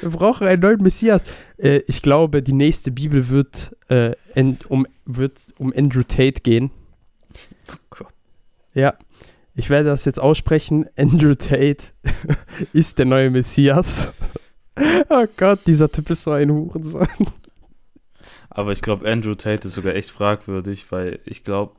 [0.00, 1.22] Wir brauchen einen neuen Messias.
[1.58, 4.14] Äh, ich glaube, die nächste Bibel wird, äh,
[4.68, 6.70] um, wird um Andrew Tate gehen.
[7.70, 8.08] Oh Gott.
[8.74, 8.94] Ja,
[9.54, 10.86] ich werde das jetzt aussprechen.
[10.96, 11.84] Andrew Tate
[12.72, 14.12] ist der neue Messias.
[15.10, 17.06] Oh Gott, dieser Typ ist so ein Hurensohn.
[18.48, 21.72] Aber ich glaube, Andrew Tate ist sogar echt fragwürdig, weil ich glaube,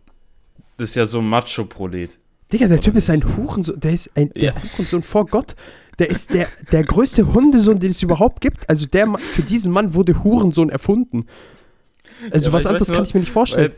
[0.81, 2.19] das ist ja so ein Macho-Prolet.
[2.51, 3.79] Digga, der Typ ist ein Hurensohn.
[3.79, 4.53] Der ist ein der Ja.
[4.55, 5.55] Hurensohn vor Gott.
[5.99, 8.69] Der ist der, der größte Hundesohn, den es überhaupt gibt.
[8.69, 11.27] Also der, für diesen Mann wurde Hurensohn erfunden.
[12.31, 13.71] Also Ja, was anderes weiß kann nur, ich mir nicht vorstellen.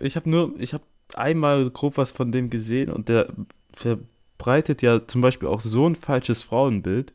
[0.00, 0.82] Äh, ich habe nur, ich habe
[1.14, 3.28] einmal grob was von dem gesehen und der
[3.72, 7.14] verbreitet ja zum Beispiel auch so ein falsches Frauenbild.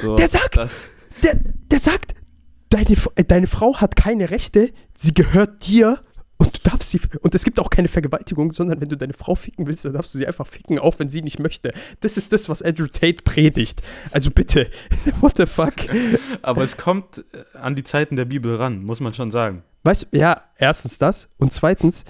[0.00, 0.56] So, Der sagt-
[1.22, 1.38] Der,
[1.70, 2.14] der sagt,
[2.70, 6.00] deine, äh, deine Frau hat keine Rechte, sie gehört dir
[6.38, 7.00] und du darfst sie.
[7.20, 10.14] Und es gibt auch keine Vergewaltigung, sondern wenn du deine Frau ficken willst, dann darfst
[10.14, 11.72] du sie einfach ficken, auch wenn sie nicht möchte.
[12.00, 13.82] Das ist das, was Andrew Tate predigt.
[14.12, 14.70] Also bitte,
[15.20, 15.74] what the fuck?
[16.42, 19.62] aber es kommt äh, an die Zeiten der Bibel ran, muss man schon sagen.
[19.82, 21.28] Weißt du, ja, erstens das.
[21.38, 22.04] Und zweitens,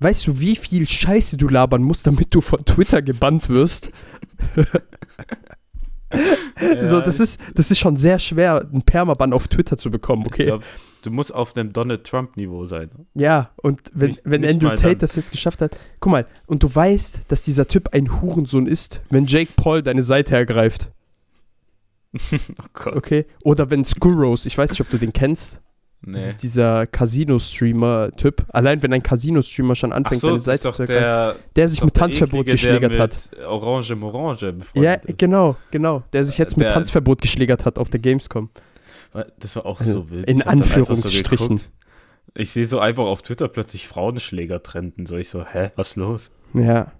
[0.00, 3.90] weißt du, wie viel Scheiße du labern musst, damit du von Twitter gebannt wirst?
[6.82, 10.42] so, das ist, das ist schon sehr schwer, einen Permaban auf Twitter zu bekommen, okay?
[10.42, 10.64] Ich glaub,
[11.04, 12.90] du musst auf dem Donald Trump-Niveau sein.
[13.14, 14.98] Ja, und wenn, Nicht- wenn nicht Andrew Tate dann.
[14.98, 19.00] das jetzt geschafft hat, guck mal, und du weißt, dass dieser Typ ein Hurensohn ist,
[19.10, 20.88] wenn Jake Paul deine Seite ergreift,
[22.32, 22.38] Oh
[22.72, 22.96] Gott.
[22.96, 23.26] okay?
[23.44, 25.60] Oder wenn Skurros, ich weiß nicht, ob du den kennst,
[26.06, 26.28] das Nee.
[26.28, 28.44] ist dieser Casino-Streamer-Typ.
[28.52, 31.82] Allein wenn ein Casino-Streamer schon anfängt, so, das ist Seite zu ergreifen, der, der sich
[31.82, 33.30] mit der Tanzverbot Eklige, geschlägert der hat.
[33.32, 35.18] mit Orange Morange Ja, befreundet ist.
[35.18, 36.02] genau, genau.
[36.12, 38.50] Der sich jetzt mit Der- Tanzverbot geschlägert hat auf der Gamescom.
[39.38, 40.28] Das war auch Also, so wild.
[40.28, 41.48] in Anführungsstrichen.
[41.48, 41.70] geguckt.
[42.34, 45.06] ich sehe so einfach auf Twitter plötzlich Frauenschläger trenden.
[45.06, 46.30] So ich so, hä, was los?
[46.52, 46.92] Ja.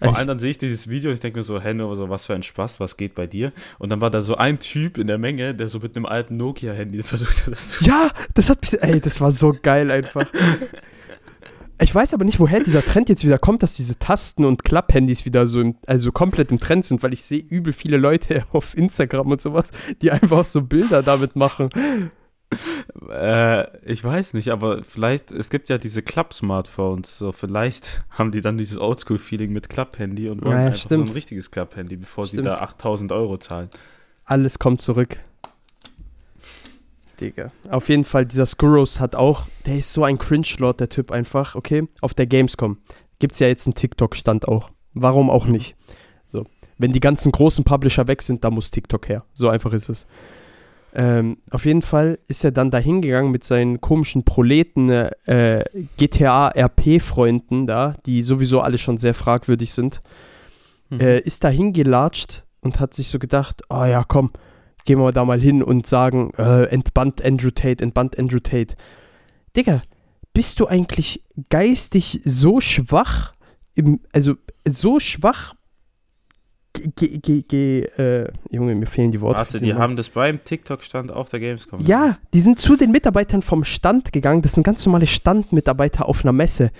[0.00, 1.94] Vor Ich- allem dann sehe ich dieses Video und ich denke mir so, hä, nur
[1.96, 3.52] so, was für ein Spaß, was geht bei dir?
[3.78, 6.36] Und dann war da so ein Typ in der Menge, der so mit einem alten
[6.38, 8.82] Nokia-Handy versucht hat, das zu Ja, das hat mich.
[8.82, 10.26] Ey, das war so geil einfach.
[11.78, 15.24] Ich weiß aber nicht, woher dieser Trend jetzt wieder kommt, dass diese Tasten- und Klapp-Handys
[15.26, 18.76] wieder so im, also komplett im Trend sind, weil ich sehe übel viele Leute auf
[18.76, 21.68] Instagram und sowas, die einfach so Bilder damit machen.
[23.10, 28.40] Äh, ich weiß nicht, aber vielleicht, es gibt ja diese Klapp-Smartphones, so vielleicht haben die
[28.40, 31.06] dann dieses Oldschool-Feeling mit Klapp-Handy und wollen Ja, einfach stimmt.
[31.06, 32.44] so ein richtiges Klapp-Handy, bevor Stimmt.
[32.44, 33.68] sie da 8000 Euro zahlen.
[34.24, 35.18] Alles kommt zurück.
[37.20, 37.48] Digga.
[37.70, 41.54] Auf jeden Fall, dieser Skurros hat auch, der ist so ein Cringe-Lord, der Typ einfach,
[41.54, 41.88] okay?
[42.00, 42.78] Auf der Gamescom
[43.18, 44.70] gibt's ja jetzt einen TikTok-Stand auch.
[44.94, 45.76] Warum auch nicht?
[46.26, 46.44] So.
[46.78, 49.24] Wenn die ganzen großen Publisher weg sind, da muss TikTok her.
[49.32, 50.06] So einfach ist es.
[50.94, 55.64] Ähm, auf jeden Fall ist er dann da hingegangen mit seinen komischen Proleten äh,
[55.98, 60.00] GTA-RP-Freunden da, die sowieso alle schon sehr fragwürdig sind
[60.88, 61.00] Mhm.
[61.00, 64.30] äh, ist da hingelatscht und hat sich so gedacht, oh ja, komm,
[64.86, 68.74] gehen wir da mal hin und sagen, äh, entbannt Andrew Tate, entbannt Andrew Tate.
[69.54, 69.82] Digga,
[70.32, 73.32] bist du eigentlich geistig so schwach,
[73.74, 74.34] im, also
[74.66, 75.54] so schwach,
[76.72, 79.38] ge, ge, ge, äh, Junge, mir fehlen die Worte.
[79.38, 81.80] Warte, die diesen haben das beim TikTok-Stand auf der Gamescom.
[81.80, 84.42] ja, die sind zu den Mitarbeitern vom Stand gegangen.
[84.42, 86.70] Das sind ganz normale Standmitarbeiter auf einer Messe.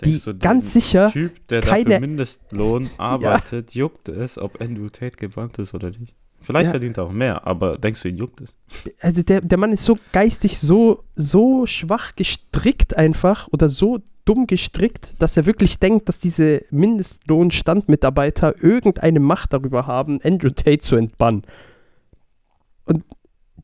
[0.00, 4.88] Die Denkst du, ganz sicher Typ, der keine- dafür Mindestlohn arbeitet, juckt es, ob Andrew
[4.88, 6.14] Tate gebannt ist oder nicht.
[6.42, 6.70] Vielleicht Ja.
[6.72, 8.54] verdient er auch mehr, aber denkst du, ihn juckt es?
[9.00, 14.46] Also der, der Mann ist so geistig, so, so schwach gestrickt einfach oder so dumm
[14.46, 20.96] gestrickt, dass er wirklich denkt, dass diese Mindestlohnstandmitarbeiter irgendeine Macht darüber haben, Andrew Tate zu
[20.96, 21.42] entbannen.
[22.84, 23.04] Und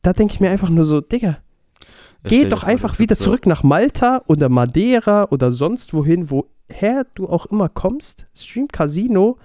[0.01, 1.37] da denke ich mir einfach nur so, Digga,
[2.25, 7.29] Geh doch einfach wieder so- zurück nach Malta oder Madeira oder sonst wohin, woher du
[7.29, 8.27] auch immer kommst.
[8.35, 9.37] Stream Casino,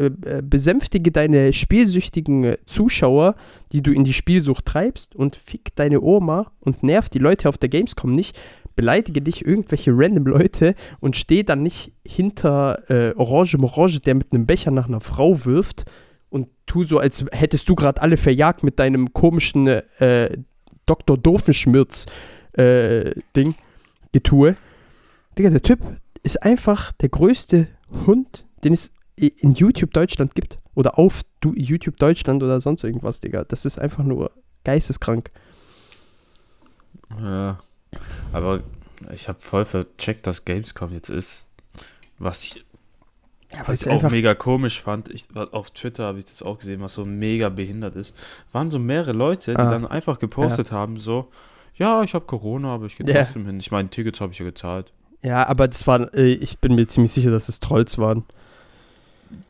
[0.00, 3.34] äh, äh, besänftige deine spielsüchtigen äh, Zuschauer,
[3.72, 7.58] die du in die Spielsucht treibst und fick deine Oma und nerv die Leute auf
[7.58, 8.38] der Gamescom nicht.
[8.76, 14.32] Beleidige dich irgendwelche random Leute und steh dann nicht hinter äh, Orange Morange, der mit
[14.32, 15.84] einem Becher nach einer Frau wirft
[16.30, 20.38] und tu so, als hättest du gerade alle verjagt mit deinem komischen äh,
[20.86, 21.18] Dr.
[21.18, 22.06] Doofenschmirz
[22.52, 23.54] äh, Ding,
[24.12, 24.54] Getue.
[25.36, 25.80] Digga, der Typ
[26.22, 27.68] ist einfach der größte
[28.06, 28.92] Hund, den es
[29.28, 30.58] in YouTube Deutschland gibt.
[30.74, 33.44] Oder auf YouTube Deutschland oder sonst irgendwas, Digga.
[33.44, 34.30] Das ist einfach nur
[34.64, 35.30] geisteskrank.
[37.20, 37.60] Ja.
[38.32, 38.60] Aber
[39.12, 41.46] ich habe voll vercheckt, dass Gamescom jetzt ist.
[42.18, 42.64] Was ich,
[43.52, 46.80] Ja, was ich auch mega komisch fand, ich, auf Twitter habe ich das auch gesehen,
[46.82, 48.16] was so mega behindert ist.
[48.52, 49.70] Waren so mehrere Leute, die Ah.
[49.70, 51.30] dann einfach gepostet haben, so,
[51.76, 53.24] ja, ich habe Corona, aber ich gehe Ja.
[53.24, 53.58] trotzdem hin.
[53.58, 54.92] Ich meine, Tickets habe ich ja gezahlt.
[55.22, 58.24] Ja, aber das waren, äh, ich bin mir ziemlich sicher, dass es Trolls waren.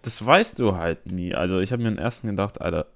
[0.02, 1.34] Das weißt du halt nie.
[1.34, 2.86] Also ich habe mir im ersten gedacht, Alter,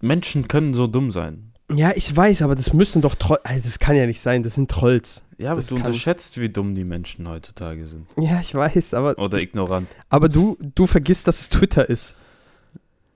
[0.00, 1.52] Menschen können so dumm sein.
[1.72, 3.40] Ja, ich weiß, aber das müssen doch Trolls.
[3.44, 5.22] Also, das kann ja nicht sein, das sind Trolls.
[5.38, 8.06] Ja, aber Das du kann- unterschätzt, wie dumm die Menschen heutzutage sind.
[8.18, 9.18] Ja, ich weiß, aber.
[9.18, 9.88] Oder ignorant.
[10.10, 12.14] aber du, du vergisst, dass es Twitter ist.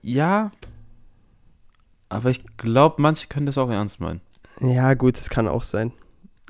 [0.03, 0.51] Ja,
[2.09, 4.21] aber ich glaube, manche können das auch ernst meinen.
[4.61, 5.93] Ja, gut, das kann auch sein.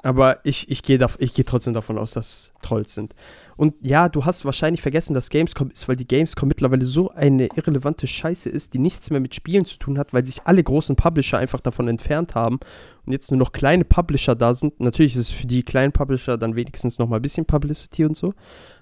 [0.04, 3.14] Aber ich, ich gehe ich geh trotzdem davon aus, dass es Trolls sind.
[3.58, 7.48] Und ja, du hast wahrscheinlich vergessen, dass Gamescom ist, weil die Gamescom mittlerweile so eine
[7.56, 10.94] irrelevante Scheiße ist, die nichts mehr mit Spielen zu tun hat, weil sich alle großen
[10.94, 12.60] Publisher einfach davon entfernt haben
[13.04, 14.78] und jetzt nur noch kleine Publisher da sind.
[14.78, 18.16] Natürlich ist es für die kleinen Publisher dann wenigstens noch mal ein bisschen Publicity und
[18.16, 18.32] so.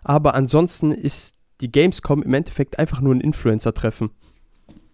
[0.05, 4.11] Aber ansonsten ist die Gamescom im Endeffekt einfach nur ein Influencer-Treffen.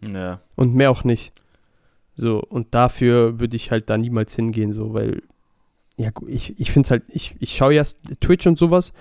[0.01, 0.43] Ja.
[0.55, 1.33] Und mehr auch nicht.
[2.15, 5.25] So, und dafür würde ich halt da niemals hingehen, so, weil,
[5.97, 7.83] ja, ich, ich finde es halt, ich, ich schaue ja
[8.21, 8.93] Twitch und sowas,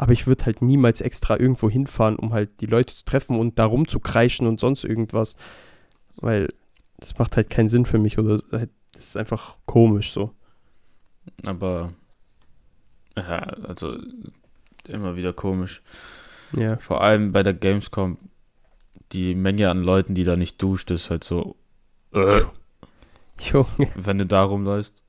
[0.00, 3.58] aber ich würde halt niemals extra irgendwo hinfahren, um halt die Leute zu treffen und
[3.58, 5.36] da rumzukreischen und sonst irgendwas.
[6.16, 6.54] Weil
[6.96, 10.32] das macht halt keinen Sinn für mich oder halt, das ist einfach komisch so.
[11.44, 11.92] Aber,
[13.14, 13.98] ja, also
[14.88, 15.82] immer wieder komisch.
[16.52, 16.78] Ja.
[16.78, 18.16] Vor allem bei der Gamescom,
[19.12, 21.56] die Menge an Leuten, die da nicht duscht, ist halt so,
[22.14, 22.40] äh,
[23.38, 25.04] Junge, wenn du da rumläufst.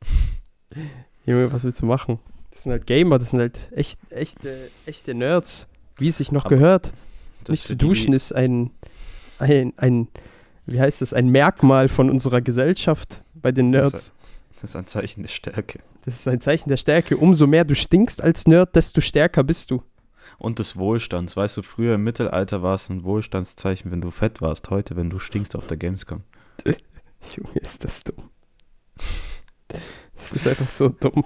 [1.26, 2.20] Junge, was willst du machen?
[2.52, 6.46] Das sind halt Gamer, das sind halt echt, echte, echte Nerds, wie es sich noch
[6.46, 6.94] Aber gehört.
[7.48, 8.72] Nicht zu duschen ist ein,
[9.40, 10.08] ein, ein,
[10.66, 14.12] wie heißt das, ein Merkmal von unserer Gesellschaft bei den Nerds.
[14.54, 15.80] Das ist ein Zeichen der Stärke.
[16.04, 17.18] Das ist ein Zeichen der Stärke.
[17.18, 19.84] Umso mehr du stinkst als Nerd, desto stärker bist du.
[20.38, 21.36] Und des Wohlstands.
[21.36, 24.70] Weißt du, früher im Mittelalter war es ein Wohlstandszeichen, wenn du fett warst.
[24.70, 26.24] Heute, wenn du stinkst auf der Gamescom.
[26.66, 28.30] Junge, ist das dumm.
[30.16, 31.24] Das ist einfach so dumm.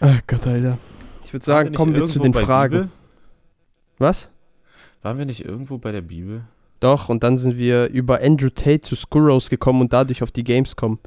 [0.00, 0.78] Ach Gott, Alter.
[1.24, 2.72] Ich würde sagen, kommen wir zu den Fragen.
[2.72, 2.90] Bibel?
[3.98, 4.28] Was?
[5.02, 6.44] Waren wir nicht irgendwo bei der Bibel?
[6.80, 10.44] Doch, und dann sind wir über Andrew Tate zu Skurros gekommen und dadurch auf die
[10.44, 10.98] Gamescom.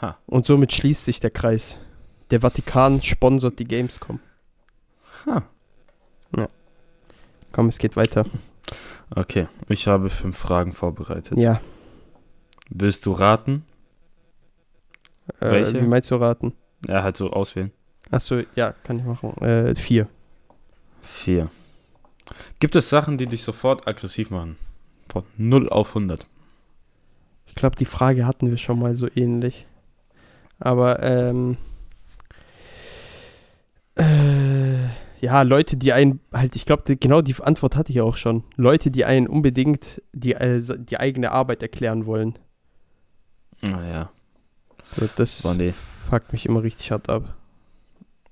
[0.00, 0.18] Ha.
[0.26, 1.78] Und somit schließt sich der Kreis.
[2.30, 4.20] Der Vatikan sponsert die Gamescom.
[5.26, 5.42] Ha.
[7.56, 8.26] Komm, es geht weiter.
[9.08, 11.38] Okay, ich habe fünf Fragen vorbereitet.
[11.38, 11.62] Ja.
[12.68, 13.64] Willst du raten?
[15.40, 15.82] Äh, Welche?
[15.82, 16.52] Wie meinst du raten?
[16.86, 17.72] Ja, halt so auswählen.
[18.10, 19.36] Achso, ja, kann ich machen.
[19.42, 20.08] Äh, vier.
[21.02, 21.50] Vier.
[22.60, 24.56] Gibt es Sachen, die dich sofort aggressiv machen?
[25.08, 26.26] Von 0 auf 100.
[27.46, 29.66] Ich glaube, die Frage hatten wir schon mal so ähnlich.
[30.58, 31.56] Aber, ähm.
[33.94, 34.86] Äh,
[35.20, 38.44] ja, Leute, die einen, halt, ich glaube, genau die Antwort hatte ich auch schon.
[38.56, 42.38] Leute, die einen unbedingt die, äh, die eigene Arbeit erklären wollen.
[43.62, 44.10] Naja,
[44.94, 45.74] So, das oh nee.
[46.08, 47.34] fuckt mich immer richtig hart ab.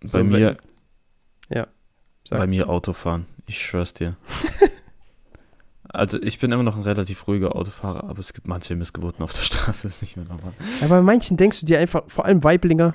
[0.01, 0.57] Bei So, wenn- mir,
[2.27, 2.39] Sag.
[2.39, 3.27] bei mir Autofahren.
[3.47, 4.17] Ich schwör's dir.
[5.89, 9.33] also ich bin immer noch ein relativ ruhiger Autofahrer, aber es gibt manche Missgeburten auf
[9.35, 10.55] der Straße, ist nicht mehr normal.
[10.81, 12.95] Ja, bei manchen denkst du dir einfach, vor allem Weiblinger,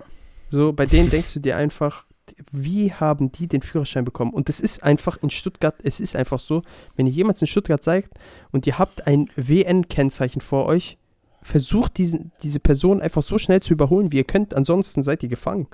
[0.50, 2.06] so, bei denen denkst du dir einfach,
[2.52, 4.34] wie haben die den Führerschein bekommen?
[4.34, 6.64] Und das ist einfach in Stuttgart, es ist einfach so,
[6.96, 8.10] wenn ihr jemals in Stuttgart seid
[8.52, 10.98] und ihr habt ein WN-Kennzeichen vor euch,
[11.42, 15.30] versucht diesen, diese Person einfach so schnell zu überholen, wie ihr könnt, ansonsten seid ihr
[15.30, 15.68] gefangen.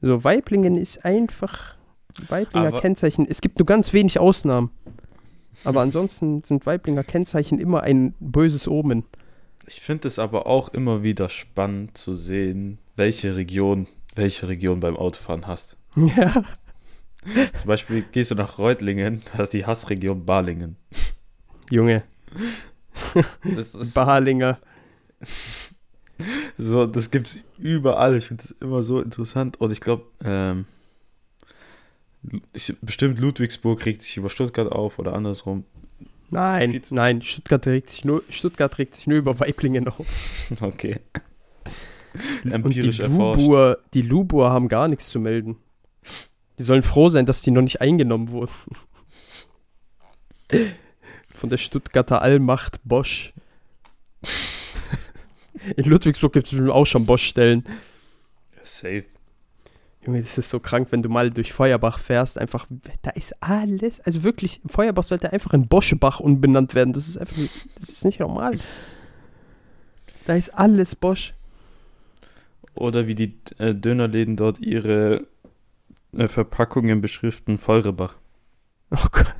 [0.00, 1.76] So, Weiblingen ist einfach
[2.28, 3.26] Weiblinger Aber- Kennzeichen.
[3.28, 4.70] Es gibt nur ganz wenig Ausnahmen.
[5.64, 9.04] Aber ansonsten sind Weiblinger Kennzeichen immer ein böses Omen.
[9.66, 14.96] Ich finde es aber auch immer wieder spannend zu sehen, welche Region, welche Region beim
[14.96, 15.76] Autofahren hast.
[15.96, 16.44] Ja.
[17.56, 20.76] Zum Beispiel gehst du nach Reutlingen, da ist die Hassregion Balingen.
[21.70, 22.04] Junge,
[23.94, 24.58] Bahlinger.
[26.56, 28.16] so, das gibt's überall.
[28.16, 29.60] Ich finde das immer so interessant.
[29.60, 30.66] Und ich glaube, ähm,
[32.82, 35.64] bestimmt Ludwigsburg regt sich über Stuttgart auf oder andersrum.
[36.30, 40.06] Nein, nein, Stuttgart regt sich nur, Stuttgart regt sich nur über Weiblingen auf.
[40.60, 41.00] Okay.
[42.44, 43.42] Und die Empirisch erforscht.
[43.42, 45.56] Lubur, die Lubur haben gar nichts zu melden.
[46.58, 48.52] Die sollen froh sein, dass die noch nicht eingenommen wurden.
[51.36, 53.34] Von der Stuttgarter Allmacht Bosch.
[55.76, 57.64] In Ludwigsburg gibt es auch schon Bosch-Stellen.
[58.62, 59.04] Safe.
[60.04, 62.38] Junge, das ist so krank, wenn du mal durch Feuerbach fährst.
[62.38, 62.66] Einfach,
[63.02, 64.00] da ist alles.
[64.00, 66.92] Also wirklich, Feuerbach sollte einfach in Boschebach umbenannt werden.
[66.92, 67.36] Das ist einfach,
[67.78, 68.58] das ist nicht normal.
[70.26, 71.34] Da ist alles Bosch.
[72.74, 75.26] Oder wie die äh, Dönerläden dort ihre
[76.12, 78.14] äh, Verpackungen beschriften, Feuerbach.
[78.90, 79.34] Oh Gott.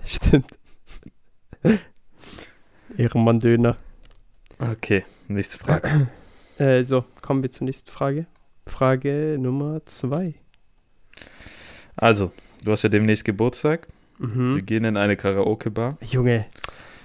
[0.04, 0.59] Stimmt.
[2.96, 3.76] Ehrenmann-Döner.
[4.58, 6.08] Okay, nächste Frage.
[6.58, 8.26] Äh, so, kommen wir zur nächsten Frage.
[8.66, 10.34] Frage Nummer zwei.
[11.96, 13.88] Also, du hast ja demnächst Geburtstag.
[14.18, 14.66] Wir Mhm.
[14.66, 15.96] gehen in eine Karaoke-Bar.
[16.02, 16.44] Junge.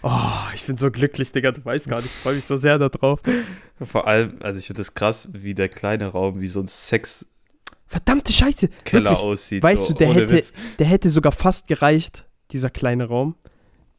[0.03, 0.19] Oh,
[0.53, 1.53] ich bin so glücklich, Digga.
[1.53, 2.07] Du weißt gar nicht.
[2.07, 3.21] Ich freue mich so sehr darauf.
[3.81, 7.31] Vor allem, also ich finde das krass, wie der kleine Raum, wie so ein Sexkeller
[7.87, 8.67] Verdammte Scheiße.
[8.83, 9.07] Wirklich.
[9.07, 9.63] aussieht.
[9.63, 10.51] Weißt so, du, der hätte, Witz.
[10.79, 13.35] der hätte sogar fast gereicht, dieser kleine Raum.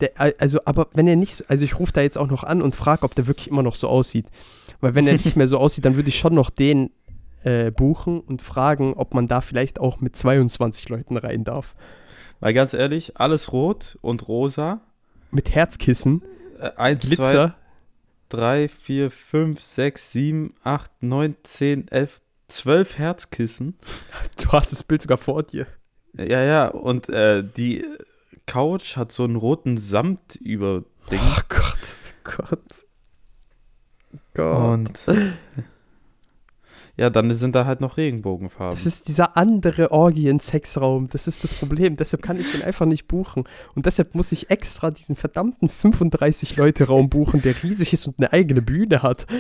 [0.01, 2.61] Der, also, aber wenn er nicht, so- also ich rufe da jetzt auch noch an
[2.63, 4.27] und frage, ob der wirklich immer noch so aussieht.
[4.81, 6.91] Weil wenn er nicht mehr so aussieht, dann würde ich schon noch den
[7.45, 11.77] äh, buchen und fragen, ob man da vielleicht auch mit 22 Leuten rein darf.
[12.41, 14.81] Weil ganz ehrlich, alles rot und rosa.
[15.31, 16.23] Mit Herzkissen,
[16.61, 17.55] Äh, eins, zwei, Glitzer.
[18.29, 23.79] drei, vier, fünf, sechs, sieben, acht, neun, zehn, elf, zwölf Herzkissen.
[24.43, 25.67] Du hast das Bild sogar vor dir.
[26.19, 27.85] Ja, ja, und äh, die
[28.47, 31.21] Couch hat so einen roten Samt über Ding.
[31.23, 32.61] Oh Gott, Gott.
[34.35, 34.63] Gott.
[34.73, 35.01] Und
[36.97, 38.77] ja, dann sind da halt noch Regenbogenfarben.
[38.77, 41.09] Das ist dieser andere Orgien-Sexraum.
[41.09, 41.97] Das ist das Problem.
[41.97, 43.45] Deshalb kann ich den einfach nicht buchen.
[43.75, 48.63] Und deshalb muss ich extra diesen verdammten 35-Leute-Raum buchen, der riesig ist und eine eigene
[48.63, 49.27] Bühne hat.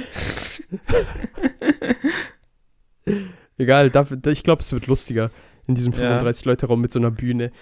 [3.58, 5.30] Egal, da, da, ich glaube, es wird lustiger
[5.66, 6.18] in diesem Ja.
[6.18, 7.52] 35-Leute-Raum mit so einer Bühne.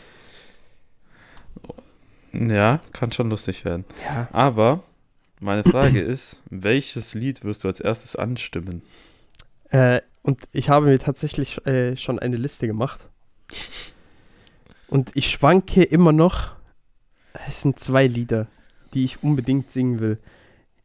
[2.35, 3.85] Ja, kann schon lustig werden.
[4.05, 4.29] Ja.
[4.33, 4.83] Aber
[5.41, 8.83] meine Frage ist, welches Lied wirst du als erstes anstimmen?
[9.71, 13.07] Äh, und ich habe mir tatsächlich äh, schon eine Liste gemacht.
[14.89, 16.53] Und ich schwanke immer noch.
[17.49, 18.47] Es sind zwei Lieder,
[18.95, 20.19] die ich unbedingt singen will.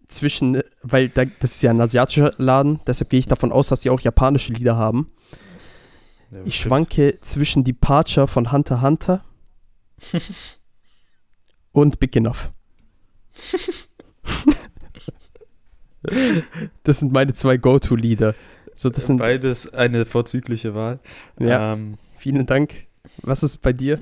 [0.07, 3.67] Zwischen, äh, weil da, das ist ja ein asiatischer Laden, deshalb gehe ich davon aus,
[3.67, 5.07] dass die auch japanische Lieder haben.
[6.31, 9.23] Ja, Ich schwanke zwischen Departure von Hunter Hunter
[11.71, 12.49] und Big Enough.
[16.83, 18.35] das sind meine zwei Go-To-Lieder.
[18.75, 20.99] So, das sind, Beides eine vorzügliche Wahl.
[21.39, 21.73] ja.
[21.73, 22.87] Ähm, Vielen Dank.
[23.21, 23.99] Was ist bei dir?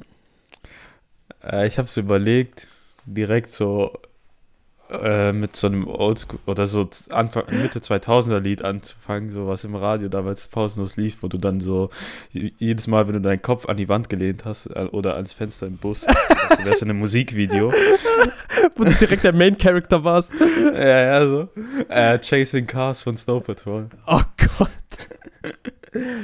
[1.43, 2.67] äh, ich habe es überlegt,
[3.05, 3.93] direkt so
[4.89, 9.75] äh, mit so einem Oldschool oder so Anfang, Mitte 2000er Lied anzufangen, so was im
[9.75, 11.89] Radio damals pausenlos lief, wo du dann so
[12.31, 15.67] jedes Mal, wenn du deinen Kopf an die Wand gelehnt hast äh, oder ans Fenster
[15.67, 16.05] im Bus,
[16.57, 17.71] du wärst in einem Musikvideo.
[18.75, 20.33] Wo du direkt der Main Character warst.
[20.73, 21.49] ja, ja, so.
[21.89, 23.89] Äh, Chasing Cars von Snow Patrol.
[24.07, 24.21] Oh
[24.57, 24.69] Gott.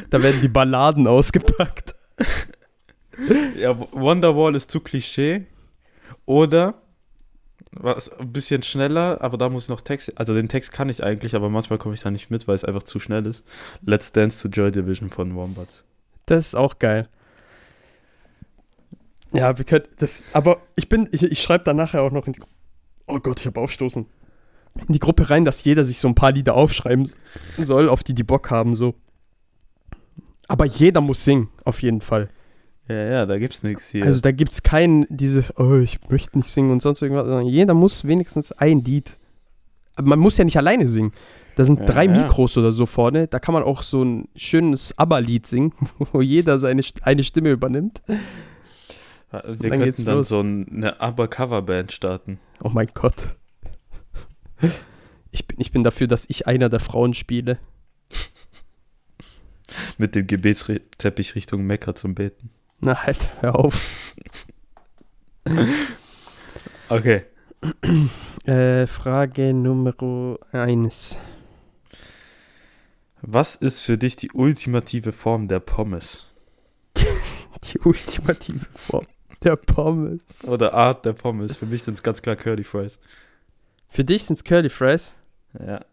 [0.10, 1.95] Da werden die Balladen ausgepackt.
[3.58, 5.45] Ja, Wonderwall ist zu Klischee.
[6.26, 6.83] Oder
[7.76, 10.18] was ein bisschen schneller, aber da muss ich noch Text.
[10.18, 12.64] Also den Text kann ich eigentlich, aber manchmal komme ich da nicht mit, weil es
[12.64, 13.44] einfach zu schnell ist.
[13.86, 15.68] Let's Dance to Joy Division von Wombat.
[16.26, 17.08] Das ist auch geil.
[19.34, 20.24] Ja, wir können das.
[20.34, 22.42] Aber ich bin, ich, ich schreibe da nachher auch noch in die.
[23.08, 24.06] Oh Gott, ich habe aufstoßen.
[24.88, 27.10] In die Gruppe rein, dass jeder sich so ein paar Lieder aufschreiben
[27.58, 28.96] soll, auf die die Bock haben, so.
[30.48, 32.30] Aber jeder muss singen, auf jeden Fall.
[32.90, 34.04] Ja, ja, da gibt's nichts hier.
[34.06, 37.46] Also da gibt es kein dieses, oh, ich möchte nicht singen und sonst irgendwas, sondern
[37.46, 39.17] jeder muss wenigstens ein Lied.
[39.96, 41.13] Aber man muss ja nicht alleine singen.
[41.56, 42.12] Da sind Ja, drei ja.
[42.12, 43.27] Mikros oder so vorne.
[43.27, 45.71] Da kann man auch so ein schönes ABBA-Lied singen,
[46.12, 48.02] wo jeder seine eine Stimme übernimmt.
[48.08, 48.19] wir
[49.31, 50.27] dann könnten geht's dann los.
[50.29, 52.40] so ein- eine ABBA-Coverband starten.
[52.63, 53.36] Oh mein Gott.
[55.31, 57.60] Ich bin, ich bin dafür, dass ich einer der Frauen spiele.
[59.98, 62.50] Mit dem Gebetsteppich Richtung Mekka zum Beten.
[62.84, 64.13] Na halt, hör auf.
[66.90, 67.23] Okay.
[68.46, 69.94] Äh, Frage Nummer
[70.52, 71.17] 1.
[73.21, 76.29] Was ist für dich die ultimative Form der Pommes?
[77.63, 79.08] Die ultimative Form
[79.42, 80.44] der Pommes.
[80.46, 81.56] Oder Art der Pommes?
[81.56, 83.00] Für mich sind es ganz klar Curly Fries.
[83.88, 85.13] Für dich sind es Curly Fries?
[85.58, 85.86] Ja.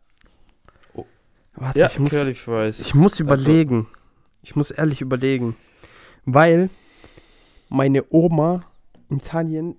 [1.55, 2.81] Warte, Ja, ich, muss, Curly Fries.
[2.81, 3.87] ich muss überlegen.
[4.43, 5.57] Ich muss ehrlich überlegen.
[6.35, 6.71] Weil
[7.69, 8.65] meine Oma
[9.09, 9.77] in Italien,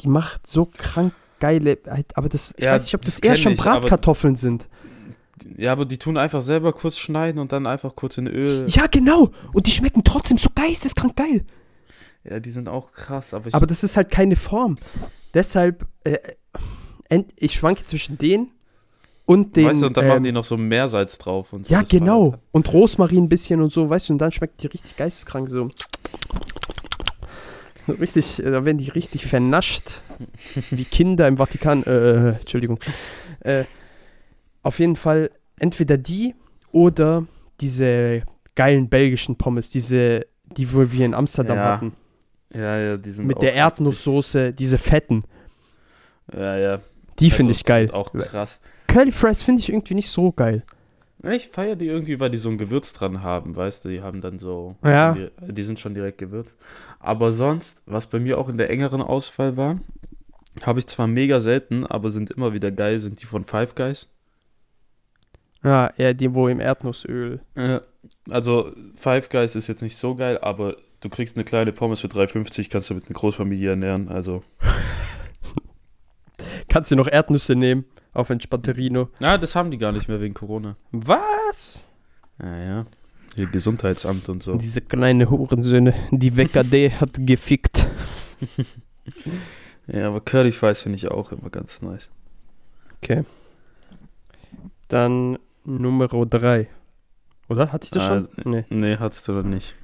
[0.00, 3.28] die macht so krank geile, halt, aber das, ich Ja, weiß nicht, ob das das
[3.28, 4.68] eher schon ich, Bratkartoffeln sind.
[5.56, 8.66] ja, aber die tun einfach selber kurz schneiden und dann einfach kurz in Öl.
[8.68, 9.30] Ja, genau.
[9.52, 11.44] Und die schmecken trotzdem so geisteskrank geil.
[12.24, 13.54] Ja, die sind auch krass, aber ich.
[13.54, 14.76] Aber das ist halt keine Form.
[15.34, 16.18] Deshalb, äh,
[17.08, 18.50] ent- ich schwanke zwischen den
[19.28, 19.66] und den.
[19.66, 21.72] weißt du, und dann ähm, machen die noch so Meersalz drauf und so.
[21.72, 22.32] Ja, das war genau.
[22.32, 25.50] halt- Und Rosmarin ein bisschen und so, weißt du, und dann schmeckt die richtig geisteskrank
[25.50, 25.68] so.
[27.88, 30.00] Richtig, äh, da werden die richtig vernascht.
[30.70, 31.82] Wie Kinder im Vatikan.
[31.84, 32.78] Äh, Entschuldigung.
[33.40, 33.64] Äh,
[34.62, 36.34] auf jeden Fall entweder die
[36.72, 37.26] oder
[37.60, 38.22] diese
[38.54, 40.26] geilen belgischen Pommes, diese,
[40.56, 41.92] die wo wir in Amsterdam Ja, hatten.
[42.54, 43.54] Ja, ja, die sind Mit der.
[43.54, 45.24] Erdnusssoße, diese fetten.
[46.34, 46.80] Ja, ja.
[47.18, 47.90] Die finde Also, ich geil.
[47.92, 48.60] Auch krass.
[48.88, 50.64] Curly Fries finde ich irgendwie nicht so geil.
[51.22, 53.88] Ich feiere die irgendwie, weil die so ein Gewürz dran haben, weißt du?
[53.88, 54.76] Die haben dann so.
[54.84, 55.12] Ja.
[55.12, 56.56] Die, die sind schon direkt gewürzt.
[57.00, 59.80] Aber sonst, was bei mir auch in der engeren Auswahl war,
[60.64, 64.14] habe ich zwar mega selten, aber sind immer wieder geil, sind die von Five Guys.
[65.64, 67.40] Ja, eher die, wo im Erdnussöl.
[67.56, 67.82] Ja.
[68.30, 72.06] Also, Five Guys ist jetzt nicht so geil, aber du kriegst eine kleine Pommes für
[72.06, 74.08] 3,50, kannst du mit einer Großfamilie ernähren.
[74.08, 74.44] Also,
[76.68, 77.84] Kannst du noch Erdnüsse nehmen
[78.18, 79.08] auf ein Spatterino.
[79.20, 80.76] na, das haben die gar nicht mehr wegen Corona.
[80.92, 81.86] Was?
[82.42, 82.86] Ja, ja.
[83.36, 84.56] Hier Gesundheitsamt und so.
[84.56, 87.86] Diese kleine Hurensöhne, die WKD hat gefickt.
[89.90, 92.10] Ja, aber Curly Fries finde ich auch immer ganz nice.
[93.02, 93.24] Okay.
[94.88, 96.68] Dann Nummer 3.
[97.48, 97.72] Oder?
[97.72, 98.28] Hatte ich das schon?
[98.36, 98.64] Ah, Nee.
[98.68, 99.76] Nee, hattest du noch nicht.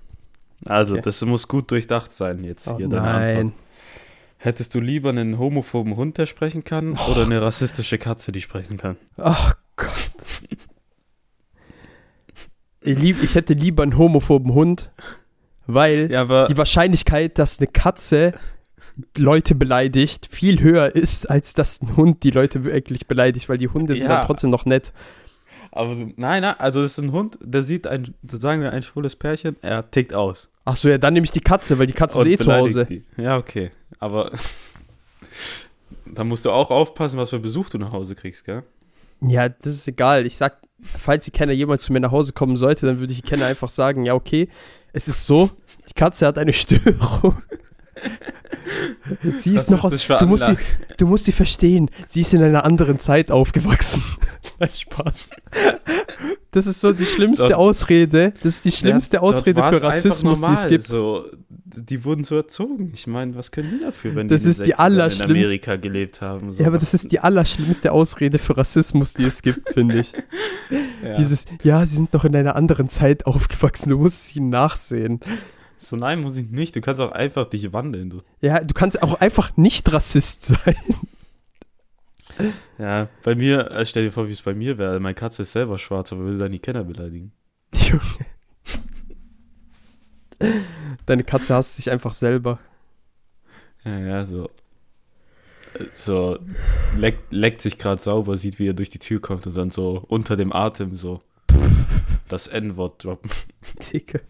[0.66, 1.02] Also, Okay.
[1.02, 3.38] das muss gut durchdacht sein jetzt Oh, hier nein.
[3.38, 3.58] Antwort.
[4.44, 7.12] Hättest du lieber einen homophoben Hund, der sprechen kann, Oh.
[7.12, 8.96] oder eine rassistische Katze, die sprechen kann?
[9.16, 10.10] Ach Gott.
[12.82, 14.92] Ich, lieb, ich hätte lieber einen homophoben Hund,
[15.66, 18.34] weil Ja, aber die Wahrscheinlichkeit, dass eine Katze
[19.16, 23.68] Leute beleidigt, viel höher ist, als dass ein Hund die Leute wirklich beleidigt, weil die
[23.68, 24.16] Hunde sind Ja.
[24.18, 24.92] dann trotzdem noch nett.
[25.76, 28.72] Aber du, nein, nein, also das ist ein Hund, der sieht ein, so sagen wir,
[28.72, 30.48] ein schwules Pärchen, er tickt aus.
[30.64, 32.86] Ach so, ja, dann nehme ich die Katze, weil die Katze ist eh zu Hause.
[32.86, 33.02] Die.
[33.16, 33.72] Ja, okay.
[33.98, 34.30] Aber
[36.06, 38.62] da musst du auch aufpassen, was für Besuch du nach Hause kriegst, gell?
[39.20, 40.26] Ja, das ist egal.
[40.26, 43.22] Ich sag, falls die Kenner jemals zu mir nach Hause kommen sollte, dann würde ich
[43.22, 44.48] die Kenner einfach sagen, ja, okay,
[44.92, 45.50] es ist so,
[45.88, 47.42] die Katze hat eine Störung.
[49.36, 50.56] sie ist Was noch, ist du musst, sie,
[50.96, 54.02] du musst sie verstehen, sie ist in einer anderen Zeit aufgewachsen.
[54.58, 55.30] Nein, Spaß.
[56.50, 60.40] Das ist so die schlimmste Dort- Ausrede, das ist die schlimmste Ja, Ausrede für Rassismus,
[60.40, 60.86] die einfach es normal, gibt.
[60.86, 61.24] So,
[61.66, 62.92] die wurden so erzogen.
[62.94, 65.30] Ich meine, was können die dafür, wenn Das die in ist die 60ern allerschlimmste- in
[65.30, 66.52] Amerika gelebt haben?
[66.52, 66.62] So.
[66.62, 70.12] Ja, aber das ist die allerschlimmste Ausrede für Rassismus, die es gibt, finde ich.
[71.02, 71.16] ja.
[71.16, 75.20] Dieses, ja, sie sind noch in einer anderen Zeit aufgewachsen, du musst ihnen nachsehen.
[75.78, 76.74] So, nein, muss ich nicht.
[76.76, 78.10] Du kannst auch einfach dich wandeln.
[78.10, 78.22] Du.
[78.40, 80.76] Ja, du kannst auch einfach nicht Rassist sein.
[82.78, 84.98] Ja, bei mir, äh, stell dir vor, wie es bei mir wäre.
[85.00, 87.32] Meine Katze ist selber schwarz, aber würde die Kenner beleidigen.
[87.74, 88.02] Junge.
[91.06, 92.58] Deine Katze hasst sich einfach selber.
[93.84, 94.50] Ja, ja, so.
[95.92, 96.38] So,
[96.96, 100.04] leckt, leckt sich gerade sauber, sieht, wie er durch die Tür kommt und dann so
[100.08, 101.20] unter dem Atem so
[102.28, 103.30] das N-Wort droppen.
[103.94, 104.20] Dicke.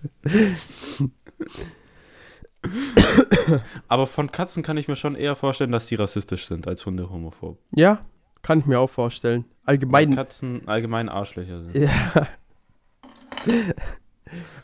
[3.88, 7.10] Aber von Katzen kann ich mir schon eher vorstellen, dass die rassistisch sind als Hunde
[7.10, 7.58] homophob.
[7.74, 8.04] Ja,
[8.42, 9.44] kann ich mir auch vorstellen.
[9.64, 10.14] Weil Allgemein.
[10.14, 11.74] Katzen allgemein Arschlöcher sind.
[11.76, 12.28] Ja.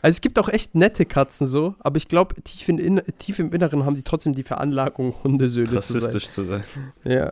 [0.01, 3.53] Also es gibt auch echt nette Katzen so, aber ich glaube, tief, in, tief im
[3.53, 6.01] Inneren haben die trotzdem die Veranlagung, Hundesöhne zu sein.
[6.01, 6.63] Rassistisch zu sein.
[7.03, 7.31] Ja.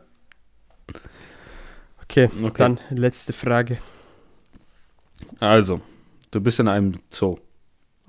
[2.04, 2.52] Okay, Okay.
[2.56, 3.78] dann letzte Frage.
[5.38, 5.80] Also,
[6.30, 7.36] du bist in einem Zoo.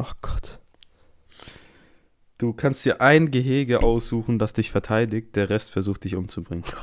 [0.01, 0.59] Ach Gott.
[2.39, 6.63] Du kannst dir ein Gehege aussuchen, das dich verteidigt, der Rest versucht dich umzubringen.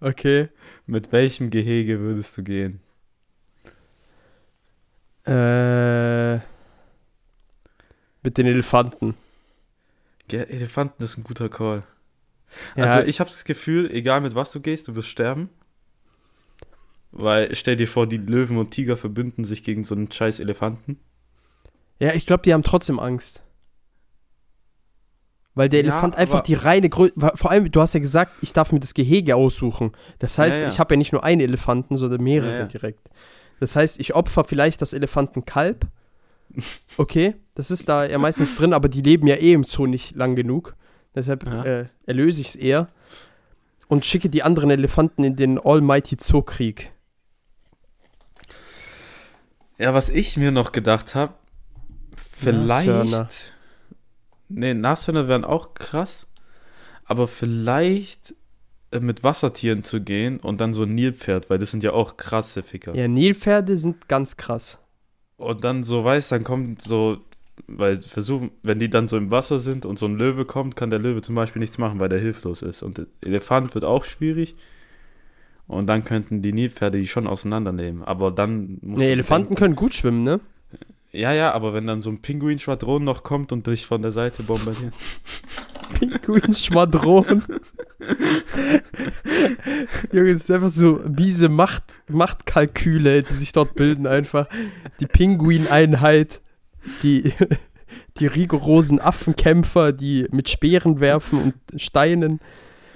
[0.00, 0.48] Okay.
[0.86, 2.80] Mit welchem Gehege würdest du gehen?
[5.24, 6.38] Äh,
[8.24, 9.14] mit den Elefanten.
[10.28, 11.84] Ja, Elefanten ist ein guter Call.
[12.74, 15.50] Ja, Also ich habe das Gefühl, egal mit was du gehst, du wirst sterben.
[17.12, 20.98] Weil stell dir vor, die Löwen und Tiger verbünden sich gegen so einen scheiß Elefanten.
[21.98, 23.42] ja, ich glaube, die haben trotzdem Angst.
[25.54, 27.12] Weil der Ja, Elefant einfach die reine Größe.
[27.34, 29.92] Vor allem, du hast ja gesagt, ich darf mir das Gehege aussuchen.
[30.18, 30.68] Das heißt, Ja, ja.
[30.70, 33.10] ich habe ja nicht nur einen Elefanten, sondern mehrere direkt.
[33.60, 35.86] Das heißt, ich opfer vielleicht das Elefantenkalb.
[36.98, 40.14] Okay, das ist da ja meistens drin, aber die leben ja eh im Zoo nicht
[40.14, 40.76] lang genug.
[41.14, 42.88] Deshalb äh, erlöse ich es eher.
[43.88, 46.90] Und schicke die anderen Elefanten in den Almighty Zookrieg.
[49.78, 51.34] Ja, was ich mir noch gedacht habe,
[52.44, 53.06] Nashörner.
[53.06, 53.52] vielleicht.
[54.48, 56.26] Nee, Nashörner wären auch krass.
[57.04, 58.34] Aber vielleicht
[58.90, 62.16] äh, mit Wassertieren zu gehen und dann so ein Nilpferd, weil das sind ja auch
[62.16, 62.94] krasse Ficker.
[62.94, 64.78] Ja, Nilpferde sind ganz krass.
[65.36, 67.18] Und dann so weiß, dann kommt so,
[67.66, 70.90] weil versuchen, wenn die dann so im Wasser sind und so ein Löwe kommt, kann
[70.90, 72.82] der Löwe zum Beispiel nichts machen, weil der hilflos ist.
[72.82, 74.54] Und der Elefant wird auch schwierig.
[75.72, 78.04] Und dann könnten die Nilpferde die schon auseinandernehmen.
[78.04, 80.40] Aber dann muss Nee, Elefanten können gut schwimmen, ne?
[81.12, 84.42] Ja, ja, aber wenn dann so ein Pinguin-Schwadron noch kommt und dich von der Seite
[84.42, 84.94] bombardiert.
[85.98, 87.42] Pinguin-Schwadron.
[90.12, 94.46] Junge, das ist einfach so miese Macht, Machtkalküle, die sich dort bilden einfach.
[95.00, 96.40] Die Pinguin-Einheit,
[97.02, 97.32] die,
[98.18, 102.40] die rigorosen Affenkämpfer, die mit Speeren werfen und Steinen.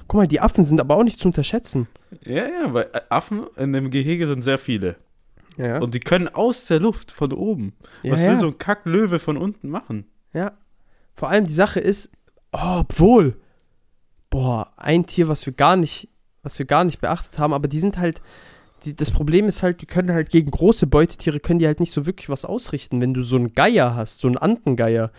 [0.09, 1.89] Guck mal, die Affen sind aber auch nicht zu unterschätzen.
[2.25, 4.97] Ja, ja, weil äh, Affen in dem Gehege sind sehr viele.
[5.57, 7.73] Ja, Und die können aus der Luft von oben.
[8.03, 8.31] ja, Was ja.
[8.31, 10.07] will so ein Kacklöwe von unten machen?
[10.33, 10.53] ja.
[11.19, 12.11] Vor allem die Sache ist,
[12.53, 13.37] oh, obwohl,
[14.29, 16.11] boah, ein Tier, was wir gar nicht,
[16.43, 18.21] was wir gar nicht beachtet haben, aber die sind halt,
[18.85, 21.93] die, das Problem ist halt, die können halt gegen große Beutetiere, können die halt nicht
[21.93, 23.01] so wirklich was ausrichten.
[23.01, 25.11] Wenn du so einen Geier hast, so einen Antengeier,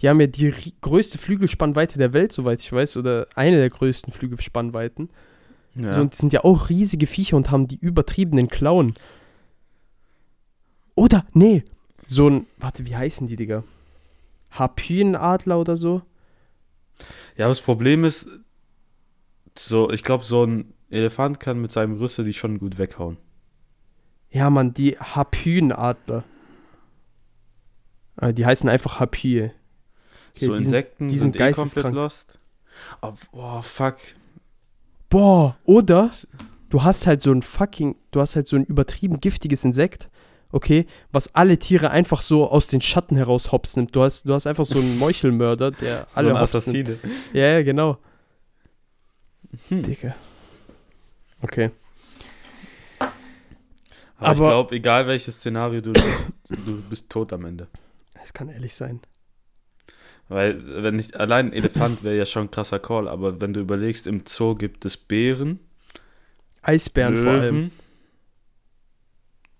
[0.00, 4.12] die haben ja die größte Flügelspannweite der Welt, soweit ich weiß, oder eine der größten
[4.12, 5.10] Flügelspannweiten.
[5.74, 5.94] Ja.
[5.94, 8.94] So, und die sind ja auch riesige Viecher und haben die übertriebenen Klauen.
[10.94, 11.64] Oder, nee,
[12.06, 13.64] so ein, warte, wie heißen die, Digga?
[14.50, 16.02] Harpünenadler oder so?
[17.36, 18.26] ja, aber das Problem ist,
[19.56, 23.16] so, ich glaube, so ein Elefant kann mit seinem Rüssel die schon gut weghauen.
[24.30, 26.24] Ja, Mann, die Harpünenadler.
[28.20, 29.50] Äh, die heißen einfach Harpie.
[30.36, 32.38] Okay, so Insekten die sind, sind eh komplett lost.
[33.02, 33.96] Oh, boah, fuck.
[35.08, 36.10] Boah, oder
[36.70, 40.08] du hast halt so ein fucking, du hast halt so ein übertrieben giftiges Insekt,
[40.52, 43.94] okay, was alle Tiere einfach so aus den Schatten heraus hops nimmt.
[43.94, 46.98] Du hast, du hast einfach so einen Meuchelmörder, der So alle hops nimmt.
[47.32, 47.98] Ja, ja, genau.
[49.68, 49.82] Hm.
[49.82, 50.14] Digga.
[51.42, 51.70] Okay.
[54.16, 57.66] Aber, ich Aber- glaube, egal welches Szenario du nimmst, du bist tot am Ende.
[58.22, 59.00] Es kann ehrlich sein.
[60.30, 63.58] Weil, wenn nicht, allein ein Elefant wäre ja schon ein krasser Call, aber wenn du
[63.58, 65.58] überlegst, im Zoo gibt es Bären,
[66.62, 67.72] Eisbären vor allem.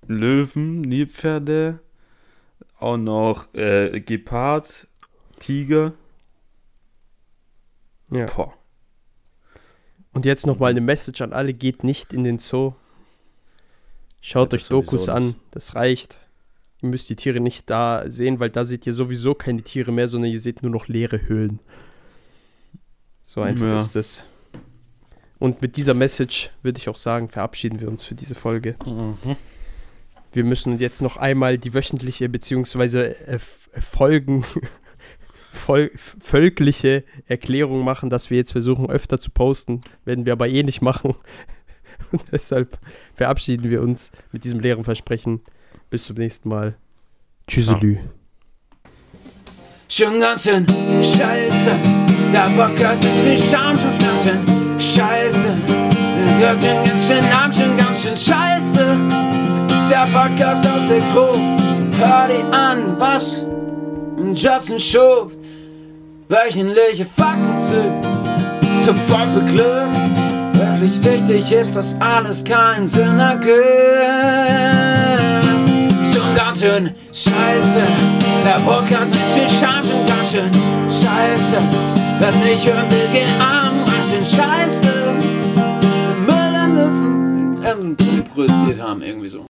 [0.07, 1.81] Löwen, Löwen, Nilpferde,
[2.79, 4.87] auch noch äh, Gepard,
[5.41, 5.93] Tiger.
[8.12, 8.27] Ja.
[8.27, 8.55] Boah.
[10.12, 12.75] Und jetzt nochmal eine Message an alle: geht nicht in den Zoo.
[14.21, 16.21] Schaut Ja, euch Dokus an, das reicht.
[16.83, 20.09] Ihr müsst die Tiere nicht da sehen, weil da seht ihr sowieso keine Tiere mehr,
[20.09, 21.61] sondern ihr seht nur noch leere Höhlen.
[23.24, 23.76] So einfach Ja.
[23.76, 24.24] ist es.
[25.39, 28.76] Und mit dieser Message würde ich auch sagen, verabschieden wir uns für diese Folge.
[28.87, 29.16] Mhm.
[30.33, 33.39] Wir müssen jetzt noch einmal die wöchentliche beziehungsweise äh, äh,
[33.81, 34.45] Folgen,
[35.53, 39.81] Vol völkliche Erklärung machen, dass wir jetzt versuchen, öfter zu posten.
[40.05, 41.14] Werden wir aber eh nicht machen.
[42.12, 42.78] Und deshalb
[43.14, 45.41] verabschieden wir uns mit diesem leeren Versprechen.
[45.91, 46.74] Bis zum nächsten Mal.
[47.49, 47.99] Tschüsselü.
[49.88, 50.64] Schon ganz schön
[51.03, 51.72] scheiße.
[52.32, 54.38] Der Podcast mit viel Schamschufnaschen.
[54.78, 55.49] Scheiße.
[55.66, 58.86] Der hört schon ganz schön Namen, schon ganz schön scheiße.
[59.91, 61.36] Der Podcast aus der Crew.
[61.99, 63.45] Hör dir an, was
[64.32, 65.32] Justin schuf.
[66.28, 67.82] Wöchentliche Fakten zu.
[68.84, 69.91] Zu voll für Glück.
[70.55, 74.89] Wirklich wichtig ist, dass alles keinen Sinn ergibt
[76.45, 77.82] ganz schön scheiße.
[78.45, 80.51] Der Podcast mit viel Scham schon ganz schön
[80.84, 81.59] scheiße.
[82.18, 84.93] Was nicht hören will, geh arm, ganz schön scheiße.
[86.26, 87.62] Müll an Nutzen.
[87.62, 89.38] Irgendwie produziert haben, irgendwie so.